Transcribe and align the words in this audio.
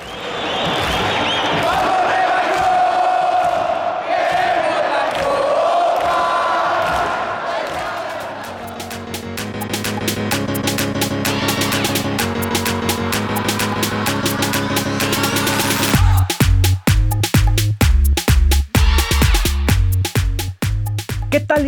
何? 0.00 0.81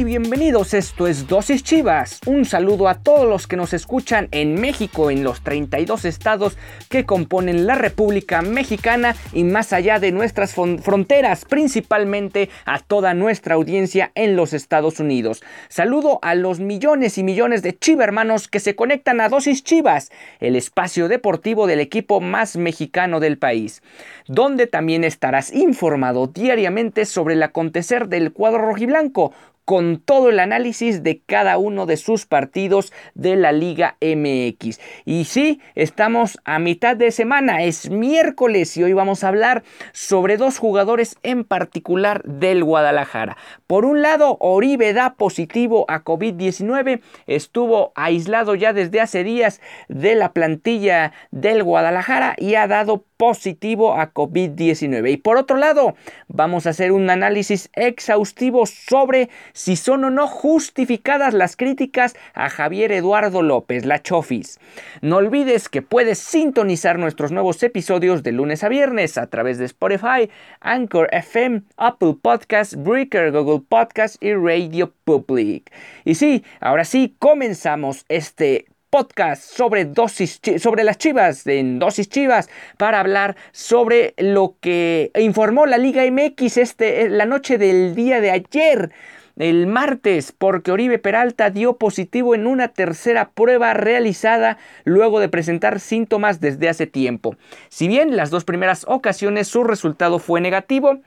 Bienvenidos? 0.05 0.75
Esto 0.75 1.07
es 1.07 1.27
Dosis 1.27 1.65
Chivas. 1.65 2.21
Un 2.27 2.45
saludo 2.45 2.89
a 2.89 2.97
todos 2.97 3.27
los 3.27 3.47
que 3.47 3.57
nos 3.57 3.73
escuchan 3.73 4.29
en 4.33 4.61
México, 4.61 5.11
en 5.11 5.25
los 5.25 5.41
32 5.43 6.05
estados 6.05 6.59
que 6.91 7.07
componen 7.07 7.67
la 7.67 7.75
República 7.75 8.43
Mexicana 8.43 9.17
y 9.33 9.45
más 9.45 9.73
allá 9.73 9.99
de 9.99 10.13
nuestras 10.13 10.55
fronteras, 10.55 11.47
principalmente 11.47 12.51
a 12.67 12.81
toda 12.81 13.15
nuestra 13.15 13.55
audiencia 13.55 14.13
en 14.15 14.37
los 14.37 14.53
Estados 14.53 15.01
Unidos. 15.01 15.43
Saludo 15.69 16.19
a 16.23 16.35
los 16.35 16.61
millones 16.61 17.17
y 17.17 17.23
millones 17.23 17.63
de 17.63 17.77
chivermanos 17.77 18.47
que 18.47 18.61
se 18.61 18.77
conectan 18.77 19.23
a 19.23 19.31
Dosis 19.31 19.65
Chivas, 19.65 20.13
el 20.39 20.55
espacio 20.55 21.09
deportivo 21.09 21.67
del 21.67 21.81
equipo 21.81 22.21
más 22.21 22.57
mexicano 22.57 23.21
del 23.21 23.39
país, 23.39 23.83
donde 24.27 24.67
también 24.67 25.03
estarás 25.03 25.53
informado 25.53 26.27
diariamente 26.27 27.07
sobre 27.07 27.35
el 27.35 27.43
acontecer 27.43 28.09
del 28.09 28.33
cuadro 28.33 28.59
rojiblanco 28.59 29.33
con 29.65 29.99
todo 29.99 30.29
el 30.29 30.41
análisis 30.41 31.03
de 31.03 31.21
cada 31.25 31.59
uno 31.59 31.87
de 31.87 31.97
sus 31.97 32.27
partidos 32.27 32.93
de 33.15 33.37
la 33.37 33.53
Liga 33.53 33.97
MX. 34.01 34.81
Y 35.05 35.25
sí, 35.25 35.61
estamos 35.75 36.39
a 36.45 36.59
mitad 36.59 36.97
de 36.97 37.11
semana, 37.11 37.63
es 37.63 37.91
miércoles 37.91 38.77
y 38.77 38.83
hoy 38.83 38.93
vamos 38.93 39.25
a 39.25 39.29
hablar 39.29 39.65
sobre 39.93 40.37
dos 40.37 40.59
jugadores 40.59 41.17
en 41.23 41.45
particular 41.45 42.23
del 42.25 42.63
Guadalajara. 42.65 43.37
Por 43.67 43.85
un 43.85 44.03
lado, 44.03 44.37
Oribe 44.41 44.93
da 44.93 45.15
positivo 45.15 45.87
a 45.89 46.05
COVID-19, 46.05 47.01
estuvo 47.27 47.93
aislado 47.95 48.55
ya 48.55 48.73
desde 48.73 49.01
hace 49.01 49.25
días 49.25 49.61
de 49.89 50.15
la 50.15 50.33
plantilla 50.33 51.13
del 51.31 51.63
Guadalajara 51.63 52.35
y 52.39 52.55
ha 52.57 52.67
dado 52.67 53.05
positivo 53.17 53.95
a 53.95 54.13
COVID-19. 54.13 55.13
Y 55.13 55.17
por 55.17 55.37
otro 55.37 55.57
lado, 55.57 55.95
vamos 56.29 56.67
a 56.67 56.71
hacer 56.71 56.93
un 56.93 57.09
análisis 57.11 57.71
exhaustivo 57.75 58.67
sobre 58.67 59.31
si 59.55 59.77
son 59.77 60.05
o 60.05 60.11
no 60.11 60.27
justificadas 60.27 61.33
las 61.33 61.57
críticas 61.57 62.15
a 62.35 62.51
Javier 62.51 62.93
Eduardo 62.93 63.41
López, 63.41 63.87
la 63.87 64.03
Chofis. 64.03 64.61
No 65.01 65.17
olvides 65.17 65.71
que 65.71 65.81
puedes 65.81 66.19
sintonizar 66.19 66.99
nuestros 66.99 67.33
nuevos 67.33 67.63
episodios 67.63 68.23
de 68.23 68.33
lunes 68.33 68.63
a 68.63 68.69
viernes 68.69 69.17
a 69.17 69.29
través 69.29 69.57
de 69.57 69.65
Spotify, 69.65 70.29
Anchor 70.61 71.09
FM, 71.13 71.63
Apple 71.79 72.17
Podcasts, 72.21 72.77
Breaker, 72.77 73.33
Google 73.33 73.63
Podcasts 73.67 74.19
y 74.21 74.35
Radio 74.35 74.93
Public. 75.05 75.73
Y 76.05 76.17
sí, 76.17 76.45
ahora 76.61 76.85
sí, 76.85 77.15
comenzamos 77.19 78.05
este 78.09 78.67
podcast 78.91 79.43
sobre 79.43 79.87
dosis 79.87 80.41
sobre 80.59 80.85
las 80.85 80.99
Chivas 80.99 81.45
en 81.49 81.81
Dosis 81.81 82.09
Chivas 82.09 82.49
para 82.79 83.01
hablar 83.01 83.35
sobre 83.51 84.15
lo 84.19 84.55
que 84.61 85.11
informó 85.19 85.67
la 85.67 85.79
Liga 85.79 86.05
MX 86.09 86.59
este 86.59 87.03
eh, 87.03 87.09
la 87.09 87.25
noche 87.25 87.59
del 87.59 87.97
día 87.97 88.21
de 88.21 88.31
ayer 88.31 88.93
el 89.37 89.67
martes 89.67 90.33
porque 90.33 90.71
Oribe 90.73 90.99
Peralta 90.99 91.51
dio 91.51 91.77
positivo 91.77 92.35
en 92.35 92.47
una 92.47 92.69
tercera 92.69 93.31
prueba 93.31 93.75
realizada 93.75 94.59
luego 94.85 95.21
de 95.21 95.29
presentar 95.29 95.81
síntomas 95.81 96.41
desde 96.41 96.69
hace 96.69 96.87
tiempo. 96.87 97.37
Si 97.69 97.89
bien 97.89 98.17
las 98.17 98.31
dos 98.31 98.45
primeras 98.45 98.85
ocasiones 98.89 99.49
su 99.49 99.65
resultado 99.65 100.19
fue 100.19 100.41
negativo, 100.41 101.01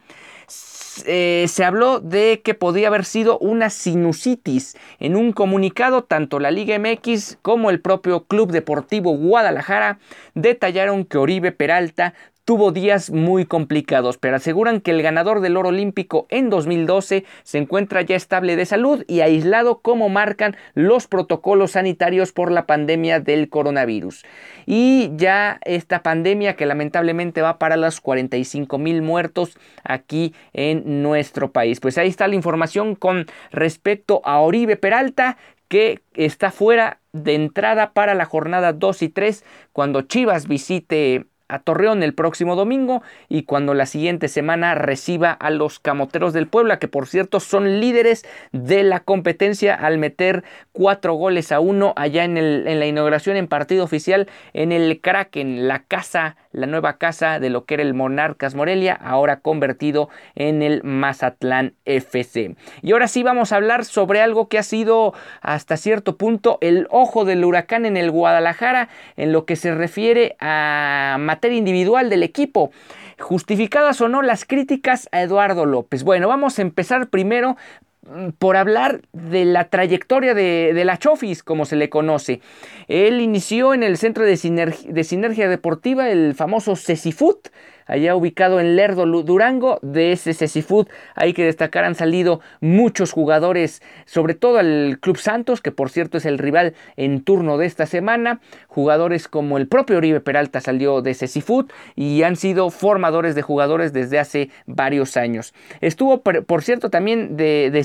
eh, 1.06 1.46
se 1.48 1.64
habló 1.64 2.00
de 2.00 2.42
que 2.44 2.54
podía 2.54 2.88
haber 2.88 3.06
sido 3.06 3.38
una 3.40 3.70
sinusitis. 3.70 4.76
En 5.00 5.16
un 5.16 5.32
comunicado, 5.32 6.04
tanto 6.04 6.40
la 6.40 6.52
Liga 6.52 6.78
MX 6.80 7.38
como 7.42 7.70
el 7.70 7.82
propio 7.82 8.26
Club 8.26 8.52
Deportivo 8.52 9.16
Guadalajara 9.16 10.00
detallaron 10.34 11.06
que 11.06 11.18
Oribe 11.18 11.52
Peralta 11.52 12.14
tuvo 12.48 12.72
días 12.72 13.12
muy 13.12 13.46
complicados, 13.46 14.18
pero 14.18 14.38
aseguran 14.38 14.80
que 14.80 14.92
el 14.92 15.02
ganador 15.02 15.42
del 15.42 15.58
oro 15.58 15.68
olímpico 15.68 16.28
en 16.30 16.50
2012 16.50 17.26
se 17.44 17.58
encuentra 17.58 18.04
ya 18.04 18.16
estable 18.16 18.56
de 18.56 18.66
salud 18.66 19.04
y 19.06 19.20
aislado 19.20 19.80
como 19.80 20.08
marcan 20.08 20.56
los 20.74 21.08
protocolos 21.08 21.72
sanitarios 21.72 22.32
por 22.32 22.54
la 22.54 22.66
pandemia 22.66 23.20
del 23.20 23.50
coronavirus. 23.50 24.24
Y 24.66 25.12
ya 25.18 25.60
esta 25.66 26.04
pandemia 26.04 26.56
que 26.56 26.66
lamentablemente 26.66 27.42
va 27.42 27.60
para 27.60 27.76
los 27.76 28.00
45 28.00 28.78
mil 28.78 29.02
muertos 29.02 29.58
aquí 29.84 30.34
en 30.54 31.04
nuestro 31.04 31.52
país. 31.52 31.82
Pues 31.82 31.98
ahí 31.98 32.08
está 32.08 32.30
la 32.30 32.36
información 32.36 32.96
con 32.96 33.26
respecto 33.52 34.22
a 34.24 34.40
Oribe 34.40 34.78
Peralta 34.78 35.36
que 35.68 36.00
está 36.14 36.52
fuera 36.52 37.02
de 37.12 37.36
entrada 37.36 37.92
para 37.92 38.16
la 38.16 38.24
jornada 38.24 38.72
2 38.72 39.02
y 39.02 39.10
3 39.10 39.44
cuando 39.74 40.04
Chivas 40.04 40.48
visite 40.48 41.26
a 41.48 41.60
Torreón 41.60 42.04
el 42.04 42.14
próximo 42.14 42.56
domingo 42.56 43.04
y 43.30 43.44
cuando 43.44 43.74
la 43.74 43.86
siguiente 43.86 44.28
semana 44.28 44.76
reciba 44.76 45.32
a 45.32 45.50
los 45.50 45.80
Camoteros 45.80 46.34
del 46.34 46.48
Puebla, 46.48 46.80
que 46.80 46.88
por 46.88 47.08
cierto 47.08 47.40
son 47.40 47.80
líderes 47.80 48.26
de 48.52 48.84
la 48.84 49.00
competencia 49.02 49.76
al 49.76 49.98
meter 49.98 50.44
cuatro 50.72 51.14
goles 51.14 51.52
a 51.52 51.60
uno 51.60 51.94
allá 51.96 52.24
en, 52.24 52.38
el, 52.38 52.68
en 52.68 52.80
la 52.80 52.86
inauguración 52.86 53.38
en 53.38 53.48
partido 53.48 53.84
oficial 53.84 54.28
en 54.54 54.72
el 54.72 55.00
Kraken, 55.02 55.68
la 55.68 55.84
casa, 55.84 56.36
la 56.52 56.68
nueva 56.68 56.98
casa 56.98 57.40
de 57.40 57.50
lo 57.50 57.66
que 57.66 57.76
era 57.76 57.84
el 57.84 57.94
Monarcas 57.94 58.56
Morelia, 58.56 58.94
ahora 58.94 59.40
convertido 59.40 60.10
en 60.36 60.62
el 60.62 60.84
Mazatlán 60.84 61.74
FC. 61.86 62.56
Y 62.82 62.92
ahora 62.92 63.08
sí 63.08 63.24
vamos 63.24 63.52
a 63.52 63.58
hablar 63.58 63.86
sobre 63.86 64.22
algo 64.22 64.48
que 64.48 64.58
ha 64.58 64.64
sido 64.64 65.14
hasta 65.42 65.78
cierto 65.78 66.18
punto 66.18 66.58
el 66.62 66.88
ojo 66.90 67.26
del 67.26 67.46
huracán 67.46 67.86
en 67.86 67.98
el 67.98 68.12
Guadalajara 68.12 68.90
en 69.16 69.32
lo 69.32 69.46
que 69.46 69.56
se 69.56 69.74
refiere 69.74 70.36
a 70.40 71.18
individual 71.46 72.10
del 72.10 72.24
equipo. 72.24 72.72
Justificadas 73.20 74.00
o 74.02 74.08
no 74.08 74.22
las 74.22 74.46
críticas 74.46 75.10
a 75.12 75.22
Eduardo 75.22 75.66
López. 75.66 76.04
Bueno, 76.04 76.28
vamos 76.28 76.60
a 76.60 76.62
empezar 76.62 77.10
primero 77.10 77.58
mm, 78.04 78.30
por 78.38 78.58
hablar 78.58 79.02
de 79.14 79.46
la 79.46 79.70
trayectoria 79.70 80.34
de, 80.34 80.84
la 80.86 80.98
Chofis, 80.98 81.44
como 81.44 81.66
se 81.66 81.76
le 81.76 81.90
conoce. 81.90 82.42
Él 82.88 83.22
inició 83.22 83.74
en 83.74 83.84
el 83.84 83.98
Centro 83.98 84.24
de, 84.24 84.76
de 84.88 85.04
Sinergia 85.04 85.50
Deportiva, 85.50 86.10
el 86.10 86.36
famoso 86.36 86.76
CECIFUT, 86.76 87.50
allá 87.88 88.16
ubicado 88.16 88.60
en 88.60 88.76
Lerdo, 88.76 89.06
Durango, 89.24 89.80
de 89.82 90.12
ese 90.12 90.34
Food. 90.62 90.88
Hay 91.16 91.34
que 91.34 91.46
destacar, 91.46 91.84
han 91.84 91.96
salido 91.96 92.42
muchos 92.62 93.12
jugadores, 93.12 93.82
sobre 94.06 94.34
todo 94.34 94.60
al 94.60 95.00
Club 95.02 95.18
Santos, 95.18 95.62
que 95.62 95.72
por 95.72 95.90
cierto 95.90 96.18
es 96.18 96.26
el 96.26 96.38
rival 96.38 96.74
en 96.96 97.24
turno 97.24 97.58
de 97.58 97.66
esta 97.66 97.86
semana. 97.86 98.40
Jugadores 98.68 99.28
como 99.28 99.58
el 99.58 99.68
propio 99.68 99.98
Oribe 99.98 100.22
Peralta 100.22 100.62
salió 100.62 101.02
de 101.02 101.14
Food 101.14 101.72
y 101.96 102.24
han 102.24 102.36
sido 102.36 102.70
formadores 102.70 103.36
de 103.36 103.42
jugadores 103.42 103.94
desde 103.94 104.20
hace 104.20 104.50
varios 104.66 105.18
años. 105.18 105.54
Estuvo, 105.82 106.22
por 106.22 106.64
cierto, 106.64 106.90
también 106.90 107.38
de, 107.38 107.70
de 107.72 107.84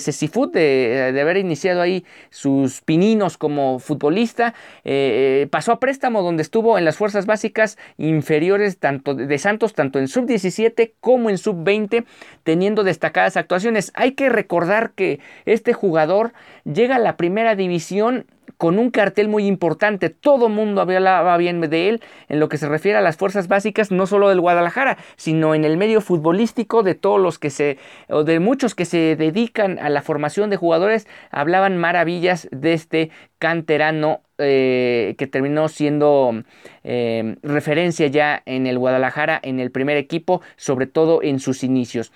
de, 0.53 1.21
haber 1.21 1.37
iniciado 1.37 1.81
ahí 1.81 2.05
sus 2.31 2.81
pininos 2.81 3.37
como 3.38 3.79
futbolista. 3.79 4.55
Eh, 4.85 5.43
eh, 5.43 5.49
pasó 5.50 5.73
a 5.73 5.81
préstamo 5.81 6.23
donde 6.23 6.43
estuvo 6.43 6.79
en 6.79 6.85
las 6.85 6.97
fuerzas 6.97 7.26
básicas 7.26 7.79
inferiores 7.99 8.79
tanto 8.79 9.15
de 9.15 9.38
Santos, 9.38 9.75
tanto 9.75 9.92
en 9.99 10.09
sub-17 10.09 10.93
como 11.00 11.31
en 11.31 11.39
sub-20, 11.39 12.05
teniendo 12.43 12.85
destacadas 12.85 13.37
actuaciones. 13.37 13.93
Hay 13.94 14.12
que 14.12 14.29
recordar 14.29 14.93
que 14.93 15.21
este 15.44 15.73
jugador 15.73 16.33
llega 16.65 16.97
a 16.97 17.00
la 17.00 17.17
primera 17.17 17.55
división 17.55 18.27
con 18.56 18.79
un 18.79 18.91
cartel 18.91 19.29
muy 19.29 19.47
importante. 19.47 20.11
Todo 20.11 20.49
mundo 20.49 20.81
hablaba 20.81 21.37
bien 21.37 21.61
de 21.61 21.89
él 21.89 22.03
en 22.29 22.41
lo 22.41 22.49
que 22.49 22.59
se 22.59 22.69
refiere 22.69 22.99
a 22.99 23.00
las 23.00 23.17
fuerzas 23.17 23.49
básicas, 23.49 23.91
no 23.91 24.06
solo 24.06 24.29
del 24.29 24.41
Guadalajara, 24.41 24.99
sino 25.17 25.55
en 25.55 25.65
el 25.65 25.77
medio 25.77 26.00
futbolístico 26.00 26.83
de 26.83 26.94
todos 26.94 27.21
los 27.21 27.39
que 27.39 27.50
se, 27.50 27.79
o 28.09 28.25
de 28.25 28.41
muchos 28.41 28.75
que 28.75 28.85
se 28.85 29.17
dedican 29.17 29.79
a 29.79 29.89
la 29.89 30.03
formación 30.03 30.50
de 30.50 30.56
jugadores, 30.56 31.06
hablaban 31.31 31.77
maravillas 31.77 32.49
de 32.53 32.73
este 32.73 33.11
canterano 33.39 34.23
eh, 34.39 35.15
que 35.19 35.27
terminó 35.27 35.69
siendo 35.69 36.43
eh, 36.85 37.37
referencia 37.43 38.06
ya 38.06 38.43
en 38.47 38.67
el 38.67 38.79
Guadalajara, 38.79 39.41
en 39.43 39.61
el 39.61 39.71
primer 39.71 39.97
equipo, 39.97 40.41
sobre 40.56 40.87
todo 40.87 41.23
en 41.23 41.41
sus 41.41 41.65
inicios 41.65 42.12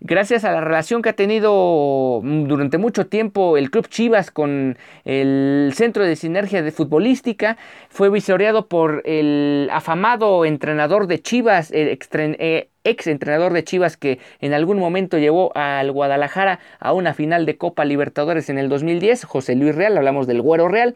gracias 0.00 0.44
a 0.44 0.52
la 0.52 0.60
relación 0.60 1.02
que 1.02 1.10
ha 1.10 1.14
tenido 1.14 2.20
mm, 2.22 2.44
durante 2.44 2.78
mucho 2.78 3.06
tiempo 3.06 3.56
el 3.56 3.70
Club 3.70 3.88
Chivas 3.88 4.30
con 4.30 4.76
el 5.04 5.72
Centro 5.74 6.04
de 6.04 6.16
Sinergia 6.16 6.62
de 6.62 6.72
Futbolística, 6.72 7.56
fue 7.88 8.10
visoreado 8.10 8.66
por 8.66 9.02
el 9.04 9.68
afamado 9.72 10.44
entrenador 10.44 11.06
de 11.06 11.20
Chivas, 11.20 11.70
el 11.70 11.98
eh, 12.14 12.68
ex 12.84 13.06
entrenador 13.06 13.52
de 13.52 13.64
Chivas 13.64 13.96
que 13.96 14.18
en 14.40 14.52
algún 14.52 14.78
momento 14.78 15.18
llevó 15.18 15.52
al 15.56 15.92
Guadalajara 15.92 16.60
a 16.78 16.92
una 16.92 17.14
final 17.14 17.46
de 17.46 17.56
Copa 17.56 17.84
Libertadores 17.84 18.48
en 18.50 18.58
el 18.58 18.68
2010, 18.68 19.24
José 19.24 19.54
Luis 19.54 19.74
Real, 19.74 19.96
hablamos 19.96 20.26
del 20.26 20.42
Güero 20.42 20.68
Real, 20.68 20.94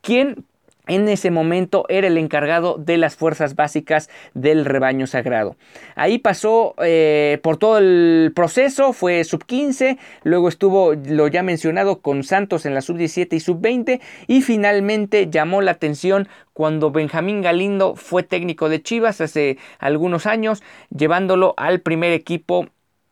quien 0.00 0.44
en 0.86 1.08
ese 1.08 1.30
momento 1.30 1.84
era 1.88 2.06
el 2.06 2.18
encargado 2.18 2.76
de 2.78 2.96
las 2.96 3.16
fuerzas 3.16 3.54
básicas 3.54 4.08
del 4.34 4.64
rebaño 4.64 5.06
sagrado. 5.06 5.56
Ahí 5.94 6.18
pasó 6.18 6.74
eh, 6.82 7.38
por 7.42 7.56
todo 7.56 7.78
el 7.78 8.32
proceso, 8.34 8.92
fue 8.92 9.24
sub 9.24 9.44
15, 9.44 9.98
luego 10.24 10.48
estuvo 10.48 10.94
lo 10.94 11.28
ya 11.28 11.42
mencionado 11.42 12.00
con 12.00 12.22
Santos 12.22 12.66
en 12.66 12.74
la 12.74 12.80
sub 12.80 12.96
17 12.96 13.36
y 13.36 13.40
sub 13.40 13.60
20 13.60 14.00
y 14.26 14.42
finalmente 14.42 15.28
llamó 15.30 15.60
la 15.60 15.72
atención 15.72 16.28
cuando 16.52 16.90
Benjamín 16.90 17.42
Galindo 17.42 17.96
fue 17.96 18.22
técnico 18.22 18.68
de 18.68 18.82
Chivas 18.82 19.20
hace 19.20 19.58
algunos 19.78 20.26
años, 20.26 20.62
llevándolo 20.90 21.54
al 21.58 21.80
primer 21.80 22.12
equipo 22.12 22.66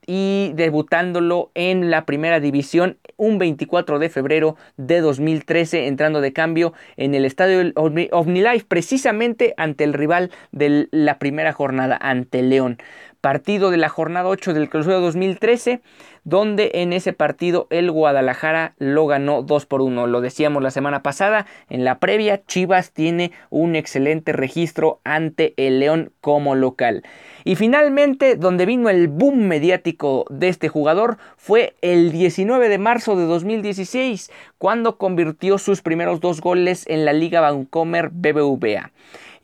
y 0.06 0.52
debutándolo 0.54 1.50
en 1.54 1.90
la 1.90 2.04
primera 2.04 2.40
división 2.40 2.98
un 3.16 3.38
24 3.38 3.98
de 3.98 4.08
febrero 4.08 4.56
de 4.76 5.00
2013 5.00 5.86
entrando 5.86 6.20
de 6.20 6.32
cambio 6.32 6.72
en 6.96 7.14
el 7.14 7.24
estadio 7.24 7.72
OmniLife 7.76 8.66
precisamente 8.66 9.54
ante 9.56 9.84
el 9.84 9.92
rival 9.92 10.30
de 10.52 10.88
la 10.90 11.18
primera 11.18 11.52
jornada 11.52 11.98
ante 12.00 12.42
León. 12.42 12.78
Partido 13.20 13.70
de 13.70 13.78
la 13.78 13.88
jornada 13.88 14.28
8 14.28 14.52
del 14.52 14.68
clausura 14.68 14.96
2013, 14.96 15.80
donde 16.24 16.70
en 16.74 16.92
ese 16.92 17.12
partido 17.12 17.66
el 17.70 17.90
Guadalajara 17.90 18.74
lo 18.78 19.06
ganó 19.06 19.42
2 19.42 19.66
por 19.66 19.82
1. 19.82 20.06
Lo 20.06 20.20
decíamos 20.20 20.62
la 20.62 20.70
semana 20.70 21.02
pasada, 21.02 21.46
en 21.68 21.84
la 21.84 21.98
previa 21.98 22.44
Chivas 22.44 22.92
tiene 22.92 23.32
un 23.50 23.76
excelente 23.76 24.32
registro 24.32 25.00
ante 25.04 25.54
el 25.56 25.80
León 25.80 26.12
como 26.20 26.54
local. 26.54 27.02
Y 27.44 27.56
finalmente, 27.56 28.36
donde 28.36 28.64
vino 28.66 28.88
el 28.88 29.08
boom 29.08 29.46
mediático 29.46 30.24
de 30.30 30.48
este 30.48 30.68
jugador 30.68 31.18
fue 31.36 31.74
el 31.82 32.10
19 32.10 32.68
de 32.68 32.78
marzo 32.78 33.16
de 33.16 33.26
2016, 33.26 34.30
cuando 34.58 34.96
convirtió 34.96 35.58
sus 35.58 35.82
primeros 35.82 36.20
dos 36.20 36.40
goles 36.40 36.84
en 36.88 37.04
la 37.04 37.12
Liga 37.12 37.42
Bancomer 37.42 38.08
BBVA. 38.08 38.90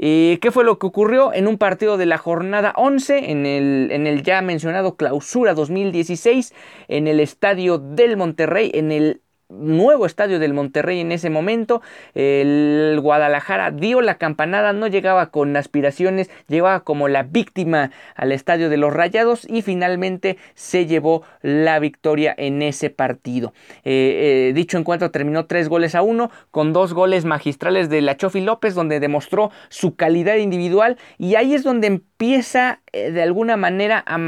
¿Qué 0.00 0.50
fue 0.50 0.64
lo 0.64 0.79
que 0.79 0.87
ocurrió 0.87 1.35
en 1.35 1.47
un 1.47 1.58
partido 1.58 1.99
de 1.99 2.06
la 2.06 2.17
jornada 2.17 2.73
11 2.76 3.31
en 3.31 3.44
el, 3.44 3.88
en 3.93 4.06
el 4.06 4.23
ya 4.23 4.41
mencionado 4.41 4.97
clausura 4.97 5.52
2016 5.52 6.55
en 6.88 7.06
el 7.06 7.20
estadio 7.20 7.76
del 7.76 8.17
Monterrey, 8.17 8.70
en 8.73 8.93
el 8.93 9.20
nuevo 9.50 10.06
estadio 10.06 10.38
del 10.38 10.55
Monterrey 10.55 11.00
en 11.00 11.12
ese 11.12 11.31
momento. 11.31 11.82
El 12.14 12.99
Guadalajara 13.00 13.70
dio 13.70 14.00
la 14.00 14.17
campanada, 14.17 14.73
no 14.73 14.87
llegaba 14.87 15.31
con 15.31 15.56
aspiraciones, 15.56 16.31
llegaba 16.49 16.81
como 16.81 17.08
la 17.08 17.23
víctima 17.23 17.91
al 18.14 18.32
estadio 18.32 18.70
de 18.70 18.76
los 18.76 18.93
Rayados 18.93 19.47
y 19.49 19.62
finalmente 19.62 20.38
se 20.55 20.87
llevó 20.87 21.23
la 21.43 21.79
victoria 21.79 22.35
en 22.37 22.62
ese 22.62 22.91
partido. 22.91 23.52
Eh, 23.85 24.49
eh, 24.49 24.52
dicho 24.55 24.79
encuentro 24.79 25.11
terminó 25.11 25.47
tres 25.47 25.69
goles 25.69 25.94
a 25.94 26.02
uno 26.02 26.31
con 26.50 26.73
dos 26.73 26.94
goles 26.94 27.25
magistrales 27.25 27.88
de 27.88 28.00
la 28.00 28.17
Chofi 28.17 28.41
López 28.41 28.75
donde 28.75 29.00
demostró 29.00 29.50
su 29.69 29.97
calidad 29.97 30.37
individual 30.37 30.97
y 31.19 31.35
ahí 31.35 31.55
es 31.55 31.62
donde 31.62 32.02
empieza 32.20 32.82
eh, 32.93 33.12
de 33.12 33.22
alguna 33.22 33.56
manera 33.56 34.05
a 34.06 34.19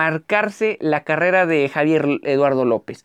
la 0.81 1.05
carrera 1.05 1.45
de 1.45 1.69
Javier 1.69 2.21
Eduardo 2.23 2.65
López. 2.65 3.05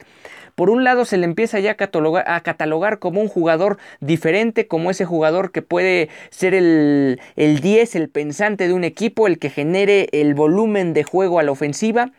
Por 0.56 0.69
un 0.69 0.86
lado 0.86 1.04
se 1.04 1.18
le 1.18 1.25
empieza 1.25 1.60
ya 1.60 1.72
a 1.72 1.75
catalogar, 1.75 2.24
a 2.25 2.39
catalogar 2.39 3.00
como 3.00 3.19
un 3.19 3.28
jugador 3.28 3.80
diferente, 4.00 4.68
como 4.68 4.89
ese 4.89 5.04
jugador 5.04 5.51
que 5.51 5.62
puede 5.62 6.07
ser 6.30 6.54
el, 6.54 7.19
el 7.36 7.60
10, 7.60 7.95
el 7.95 8.10
pensante 8.10 8.69
de 8.69 8.74
un 8.74 8.86
equipo, 8.86 9.28
el 9.28 9.39
que 9.39 9.50
genere 9.50 10.07
el 10.13 10.34
volumen 10.36 10.94
de 10.94 11.04
juego 11.04 11.38
a 11.38 11.44
la 11.44 11.51
ofensiva. 11.51 12.13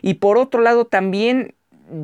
Y 0.00 0.14
por 0.14 0.38
otro 0.38 0.62
lado 0.62 0.84
también 0.84 1.56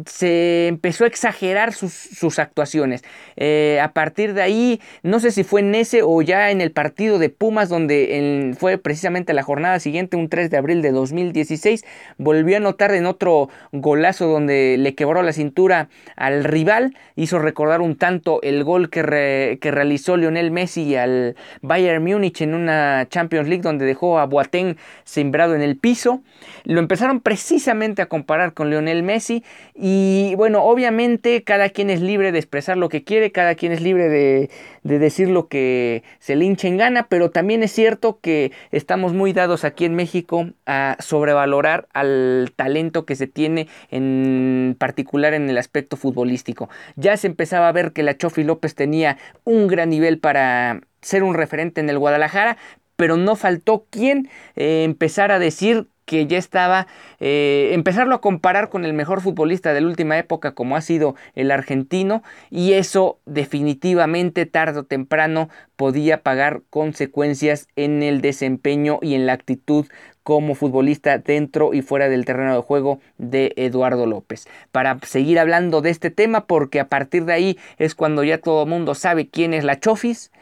se 0.07 0.69
empezó 0.69 1.05
a 1.05 1.07
exagerar 1.07 1.73
sus, 1.73 2.39
actuaciones. 2.39 3.03
Eh, 3.37 3.81
a 3.83 3.93
partir 3.93 4.35
de 4.35 4.43
ahí, 4.43 4.81
no 5.03 5.21
sé 5.21 5.31
si 5.31 5.45
fue 5.45 5.61
en 5.61 5.75
ese 5.75 6.03
o 6.03 6.21
ya 6.23 6.51
en 6.51 6.61
el 6.61 6.71
partido 6.71 7.19
de 7.19 7.31
Pumas, 7.31 7.69
donde 7.69 8.55
fue 8.59 8.79
precisamente 8.79 9.33
la 9.33 9.43
jornada 9.43 9.81
siguiente, 9.81 10.17
un 10.17 10.29
3 10.29 10.51
de 10.51 10.57
abril 10.57 10.83
de 10.83 10.93
2016, 10.93 11.85
volvió 12.19 12.57
a 12.57 12.59
anotar 12.59 12.93
en 12.95 13.07
otro 13.07 13.49
golazo 13.73 14.27
donde 14.27 14.77
le 14.79 14.95
quebró 14.95 15.23
la 15.23 15.33
cintura 15.33 15.89
al 16.17 16.45
rival, 16.45 16.97
hizo 17.17 17.39
recordar 17.39 17.81
un 17.81 17.97
tanto 17.97 18.41
el 18.43 18.65
gol 18.65 18.91
que, 18.91 19.59
que 19.61 19.71
realizó 19.71 20.17
Lionel 20.17 20.51
Messi 20.51 20.97
al 20.97 21.37
Bayern 21.63 22.05
Múnich 22.05 22.43
en 22.43 22.55
una 22.55 23.07
Champions 23.09 23.49
League 23.49 23.63
donde 23.63 23.85
dejó 23.87 24.19
a 24.19 24.27
Boateng 24.27 24.77
sembrado 25.05 25.55
en 25.55 25.63
el 25.63 25.77
piso. 25.77 26.23
Lo 26.65 26.81
empezaron 26.81 27.21
precisamente 27.21 28.03
a 28.03 28.07
comparar 28.07 28.53
con 28.53 28.71
Lionel 28.71 29.03
Messi 29.03 29.45
y 29.81 30.35
bueno, 30.35 30.65
obviamente 30.65 31.45
cada 31.45 31.69
quien 31.69 31.89
es 31.89 32.01
libre 32.01 32.33
de 32.33 32.39
expresar 32.41 32.77
lo 32.77 32.89
que 32.89 33.05
quiere, 33.05 33.31
cada 33.31 33.55
quien 33.55 33.71
es 33.71 33.81
libre 33.81 34.09
de, 34.09 34.51
decir 34.83 35.29
lo 35.29 35.47
que 35.47 36.03
se 36.19 36.35
le 36.35 36.47
hinche 36.47 36.67
en 36.67 36.79
gana, 36.79 37.07
pero 37.09 37.31
también 37.31 37.63
es 37.63 37.71
cierto 37.71 38.19
que 38.21 38.51
estamos 38.73 39.13
muy 39.13 39.33
dados 39.33 39.65
aquí 39.65 39.85
en 39.85 39.95
México 39.95 40.51
a 40.67 40.97
sobrevalorar 40.99 41.87
al 41.93 42.53
talento 42.57 43.07
que 43.07 43.15
se 43.15 43.29
tiene 43.29 43.69
en 43.93 44.75
particular 44.77 45.33
en 45.33 45.49
el 45.49 45.59
aspecto 45.59 45.97
futbolístico. 45.97 46.69
Ya 46.97 47.17
se 47.17 47.29
empezaba 47.29 47.69
a 47.69 47.73
ver 47.73 47.93
que 47.93 48.03
la 48.03 48.17
Chofi 48.17 48.43
López 48.43 48.75
tenía 48.75 49.17
un 49.45 49.69
gran 49.69 49.91
nivel 49.91 50.19
para 50.19 50.81
ser 51.03 51.23
un 51.23 51.35
referente 51.35 51.81
en 51.81 51.89
el 51.89 52.01
Guadalajara, 52.01 52.57
pero 52.97 53.17
no 53.17 53.37
faltó 53.37 53.87
quien 53.91 54.29
eh, 54.57 54.83
empezara 54.83 55.37
a 55.37 55.39
decir 55.39 55.87
que 56.09 56.27
ya 56.27 56.39
estaba, 56.39 56.87
eh, 57.21 57.71
empezarlo 57.73 58.15
a 58.15 58.21
comparar 58.23 58.71
con 58.71 58.87
el 58.87 58.95
mejor 58.95 59.21
futbolista 59.21 59.75
de 59.75 59.83
la 59.83 59.89
última 59.89 60.19
época 60.19 60.53
como 60.53 60.75
ha 60.75 60.81
sido 60.81 61.15
el 61.35 61.51
argentino 61.51 62.23
y 62.51 62.73
eso 62.73 63.19
definitivamente 63.27 64.47
tarde 64.47 64.81
o 64.81 64.85
temprano 64.85 65.51
podía 65.77 66.23
pagar 66.23 66.63
consecuencias 66.71 67.69
en 67.77 68.03
el 68.03 68.23
desempeño 68.23 68.99
y 69.03 69.15
en 69.15 69.27
la 69.27 69.35
actitud 69.35 69.87
como 70.23 70.55
futbolista 70.55 71.19
dentro 71.19 71.75
y 71.75 71.83
fuera 71.83 72.09
del 72.09 72.25
terreno 72.25 72.55
de 72.55 72.63
juego 72.63 73.01
de 73.19 73.53
Eduardo 73.57 74.07
López. 74.07 74.49
Para 74.73 74.99
seguir 75.03 75.39
hablando 75.39 75.83
de 75.83 75.91
este 75.91 76.11
tema, 76.11 76.47
porque 76.47 76.81
a 76.81 76.89
partir 76.89 77.27
de 77.27 77.35
ahí 77.35 77.59
es 77.77 77.95
cuando 77.95 78.25
ya 78.25 78.39
todo 78.39 78.63
el 78.63 78.71
mundo 78.71 78.95
sabe 78.95 79.29
quién 79.29 79.53
es 79.53 79.65
la 79.65 79.79
Chofis, 79.79 80.33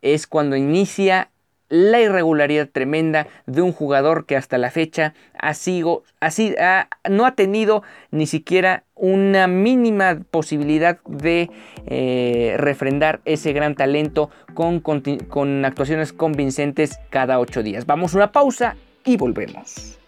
es 0.00 0.26
cuando 0.26 0.56
inicia 0.56 1.30
la 1.70 2.00
irregularidad 2.00 2.68
tremenda 2.68 3.28
de 3.46 3.62
un 3.62 3.72
jugador 3.72 4.26
que 4.26 4.36
hasta 4.36 4.58
la 4.58 4.70
fecha 4.70 5.14
ha 5.38 5.54
sido, 5.54 6.02
así, 6.18 6.54
no 7.08 7.24
ha 7.24 7.34
tenido 7.34 7.82
ni 8.10 8.26
siquiera 8.26 8.84
una 8.94 9.46
mínima 9.46 10.20
posibilidad 10.30 10.98
de 11.06 11.48
eh, 11.86 12.56
refrendar 12.58 13.20
ese 13.24 13.52
gran 13.54 13.76
talento 13.76 14.30
con, 14.52 14.80
con 14.80 15.64
actuaciones 15.64 16.12
convincentes 16.12 16.98
cada 17.08 17.38
ocho 17.38 17.62
días. 17.62 17.86
Vamos 17.86 18.12
a 18.12 18.18
una 18.18 18.32
pausa 18.32 18.76
y 19.04 19.16
volvemos. 19.16 19.99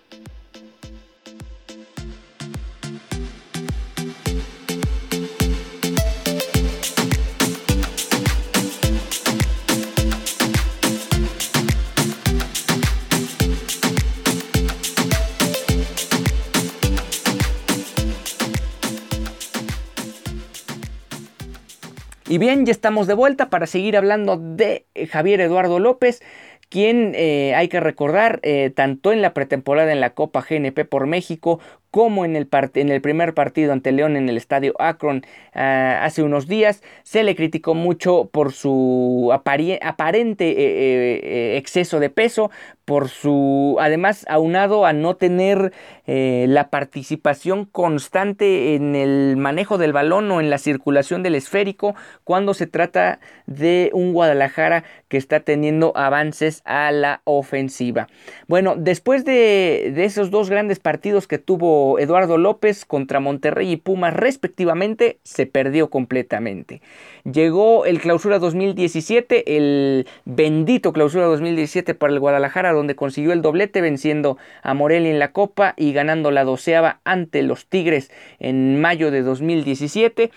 Y 22.32 22.38
bien, 22.38 22.64
ya 22.64 22.72
estamos 22.72 23.06
de 23.06 23.12
vuelta 23.12 23.50
para 23.50 23.66
seguir 23.66 23.94
hablando 23.94 24.38
de 24.38 24.86
eh, 24.94 25.06
Javier 25.06 25.42
Eduardo 25.42 25.78
López, 25.78 26.22
quien 26.70 27.12
eh, 27.14 27.54
hay 27.54 27.68
que 27.68 27.78
recordar, 27.78 28.40
eh, 28.42 28.72
tanto 28.74 29.12
en 29.12 29.20
la 29.20 29.34
pretemporada 29.34 29.92
en 29.92 30.00
la 30.00 30.14
Copa 30.14 30.40
GNP 30.40 30.86
por 30.86 31.06
México 31.06 31.60
como 31.92 32.24
en 32.24 32.36
el, 32.36 32.48
en 32.74 32.88
el 32.88 33.02
primer 33.02 33.34
partido 33.34 33.70
ante 33.70 33.92
León 33.92 34.16
en 34.16 34.26
el 34.30 34.38
estadio 34.38 34.74
Akron 34.78 35.22
ah, 35.54 36.00
hace 36.02 36.22
unos 36.22 36.48
días. 36.48 36.82
Se 37.02 37.22
le 37.22 37.36
criticó 37.36 37.74
mucho 37.74 38.30
por 38.32 38.52
su 38.52 39.30
aparente 39.30 40.48
eh, 40.48 40.54
eh, 40.56 41.20
eh, 41.22 41.56
exceso 41.58 42.00
de 42.00 42.08
peso, 42.08 42.50
por 42.86 43.10
su, 43.10 43.76
además, 43.78 44.24
aunado 44.28 44.86
a 44.86 44.92
no 44.94 45.14
tener 45.14 45.72
la 46.04 46.68
participación 46.68 47.64
constante 47.64 48.74
en 48.74 48.96
el 48.96 49.36
manejo 49.36 49.78
del 49.78 49.92
balón 49.92 50.30
o 50.32 50.40
en 50.40 50.50
la 50.50 50.58
circulación 50.58 51.22
del 51.22 51.36
esférico 51.36 51.94
cuando 52.24 52.54
se 52.54 52.66
trata 52.66 53.20
de 53.46 53.90
un 53.92 54.12
Guadalajara 54.12 54.82
que 55.08 55.16
está 55.16 55.40
teniendo 55.40 55.92
avances 55.96 56.60
a 56.64 56.90
la 56.90 57.20
ofensiva. 57.24 58.08
Bueno, 58.48 58.74
después 58.76 59.24
de, 59.24 59.92
de 59.94 60.04
esos 60.04 60.30
dos 60.32 60.50
grandes 60.50 60.80
partidos 60.80 61.28
que 61.28 61.38
tuvo 61.38 61.81
Eduardo 61.98 62.38
López 62.38 62.84
contra 62.84 63.20
Monterrey 63.20 63.72
y 63.72 63.76
Pumas 63.76 64.14
respectivamente, 64.14 65.18
se 65.22 65.46
perdió 65.46 65.90
completamente. 65.90 66.80
Llegó 67.24 67.86
el 67.86 68.00
clausura 68.00 68.38
2017, 68.38 69.56
el 69.56 70.06
bendito 70.24 70.92
clausura 70.92 71.26
2017 71.26 71.94
para 71.94 72.12
el 72.12 72.20
Guadalajara, 72.20 72.72
donde 72.72 72.96
consiguió 72.96 73.32
el 73.32 73.42
doblete 73.42 73.80
venciendo 73.80 74.38
a 74.62 74.74
Morelia 74.74 75.10
en 75.10 75.18
la 75.18 75.32
Copa 75.32 75.74
y 75.76 75.92
ganando 75.92 76.30
la 76.30 76.44
doceava 76.44 77.00
ante 77.04 77.42
los 77.42 77.66
Tigres 77.66 78.10
en 78.38 78.80
mayo 78.80 79.10
de 79.10 79.22
2017. 79.22 80.30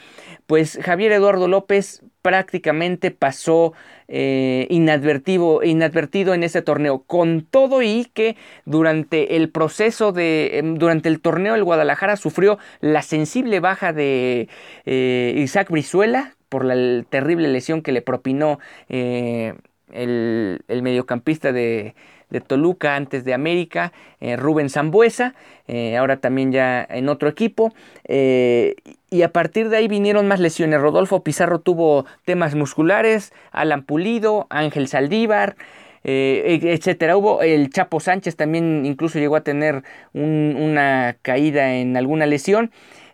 Pues 0.47 0.79
Javier 0.81 1.11
Eduardo 1.11 1.47
López 1.47 2.03
prácticamente 2.21 3.11
pasó 3.11 3.73
eh, 4.07 4.67
inadvertido, 4.69 5.63
inadvertido 5.63 6.33
en 6.33 6.43
ese 6.43 6.61
torneo. 6.61 7.03
Con 7.03 7.41
todo 7.49 7.81
y 7.81 8.05
que 8.13 8.35
durante 8.65 9.35
el 9.35 9.49
proceso 9.49 10.11
de, 10.11 10.59
em, 10.59 10.75
durante 10.75 11.09
el 11.09 11.21
torneo 11.21 11.55
el 11.55 11.63
Guadalajara 11.63 12.15
sufrió 12.15 12.57
la 12.81 13.01
sensible 13.01 13.59
baja 13.59 13.93
de 13.93 14.49
eh, 14.85 15.33
Isaac 15.37 15.69
Brizuela 15.69 16.35
por 16.49 16.65
la 16.65 17.03
terrible 17.03 17.47
lesión 17.47 17.81
que 17.81 17.91
le 17.91 18.01
propinó 18.01 18.59
eh, 18.89 19.55
el, 19.91 20.61
mediocampista 20.81 21.51
de, 21.51 21.95
de 22.29 22.41
Toluca 22.41 22.95
antes 22.95 23.23
de 23.25 23.33
América, 23.33 23.93
eh, 24.19 24.35
Rubén 24.35 24.69
Zambuesa, 24.69 25.35
eh, 25.67 25.97
ahora 25.97 26.17
también 26.17 26.51
ya 26.51 26.85
en 26.89 27.09
otro 27.09 27.29
equipo. 27.29 27.73
Eh, 28.03 28.75
y 29.15 29.23
a 29.23 29.31
partir 29.31 29.69
de 29.69 29.77
ahí 29.77 29.87
vinieron 29.87 30.27
más 30.27 30.39
lesiones. 30.39 30.81
Rodolfo 30.81 31.23
Pizarro 31.23 31.59
tuvo 31.59 32.05
temas 32.25 32.55
musculares, 32.55 33.33
Alan 33.51 33.83
Pulido, 33.83 34.47
Ángel 34.49 34.87
Saldívar. 34.87 35.55
etcétera. 36.03 37.17
Hubo 37.17 37.41
el 37.41 37.69
Chapo 37.71 37.99
Sánchez 37.99 38.35
también 38.35 38.85
incluso 38.85 39.17
llegó 39.17 39.35
a 39.37 39.41
tener 39.41 39.83
una 40.13 41.17
caída 41.23 41.73
en 41.75 41.97
alguna 41.97 42.25
lesión. 42.25 42.71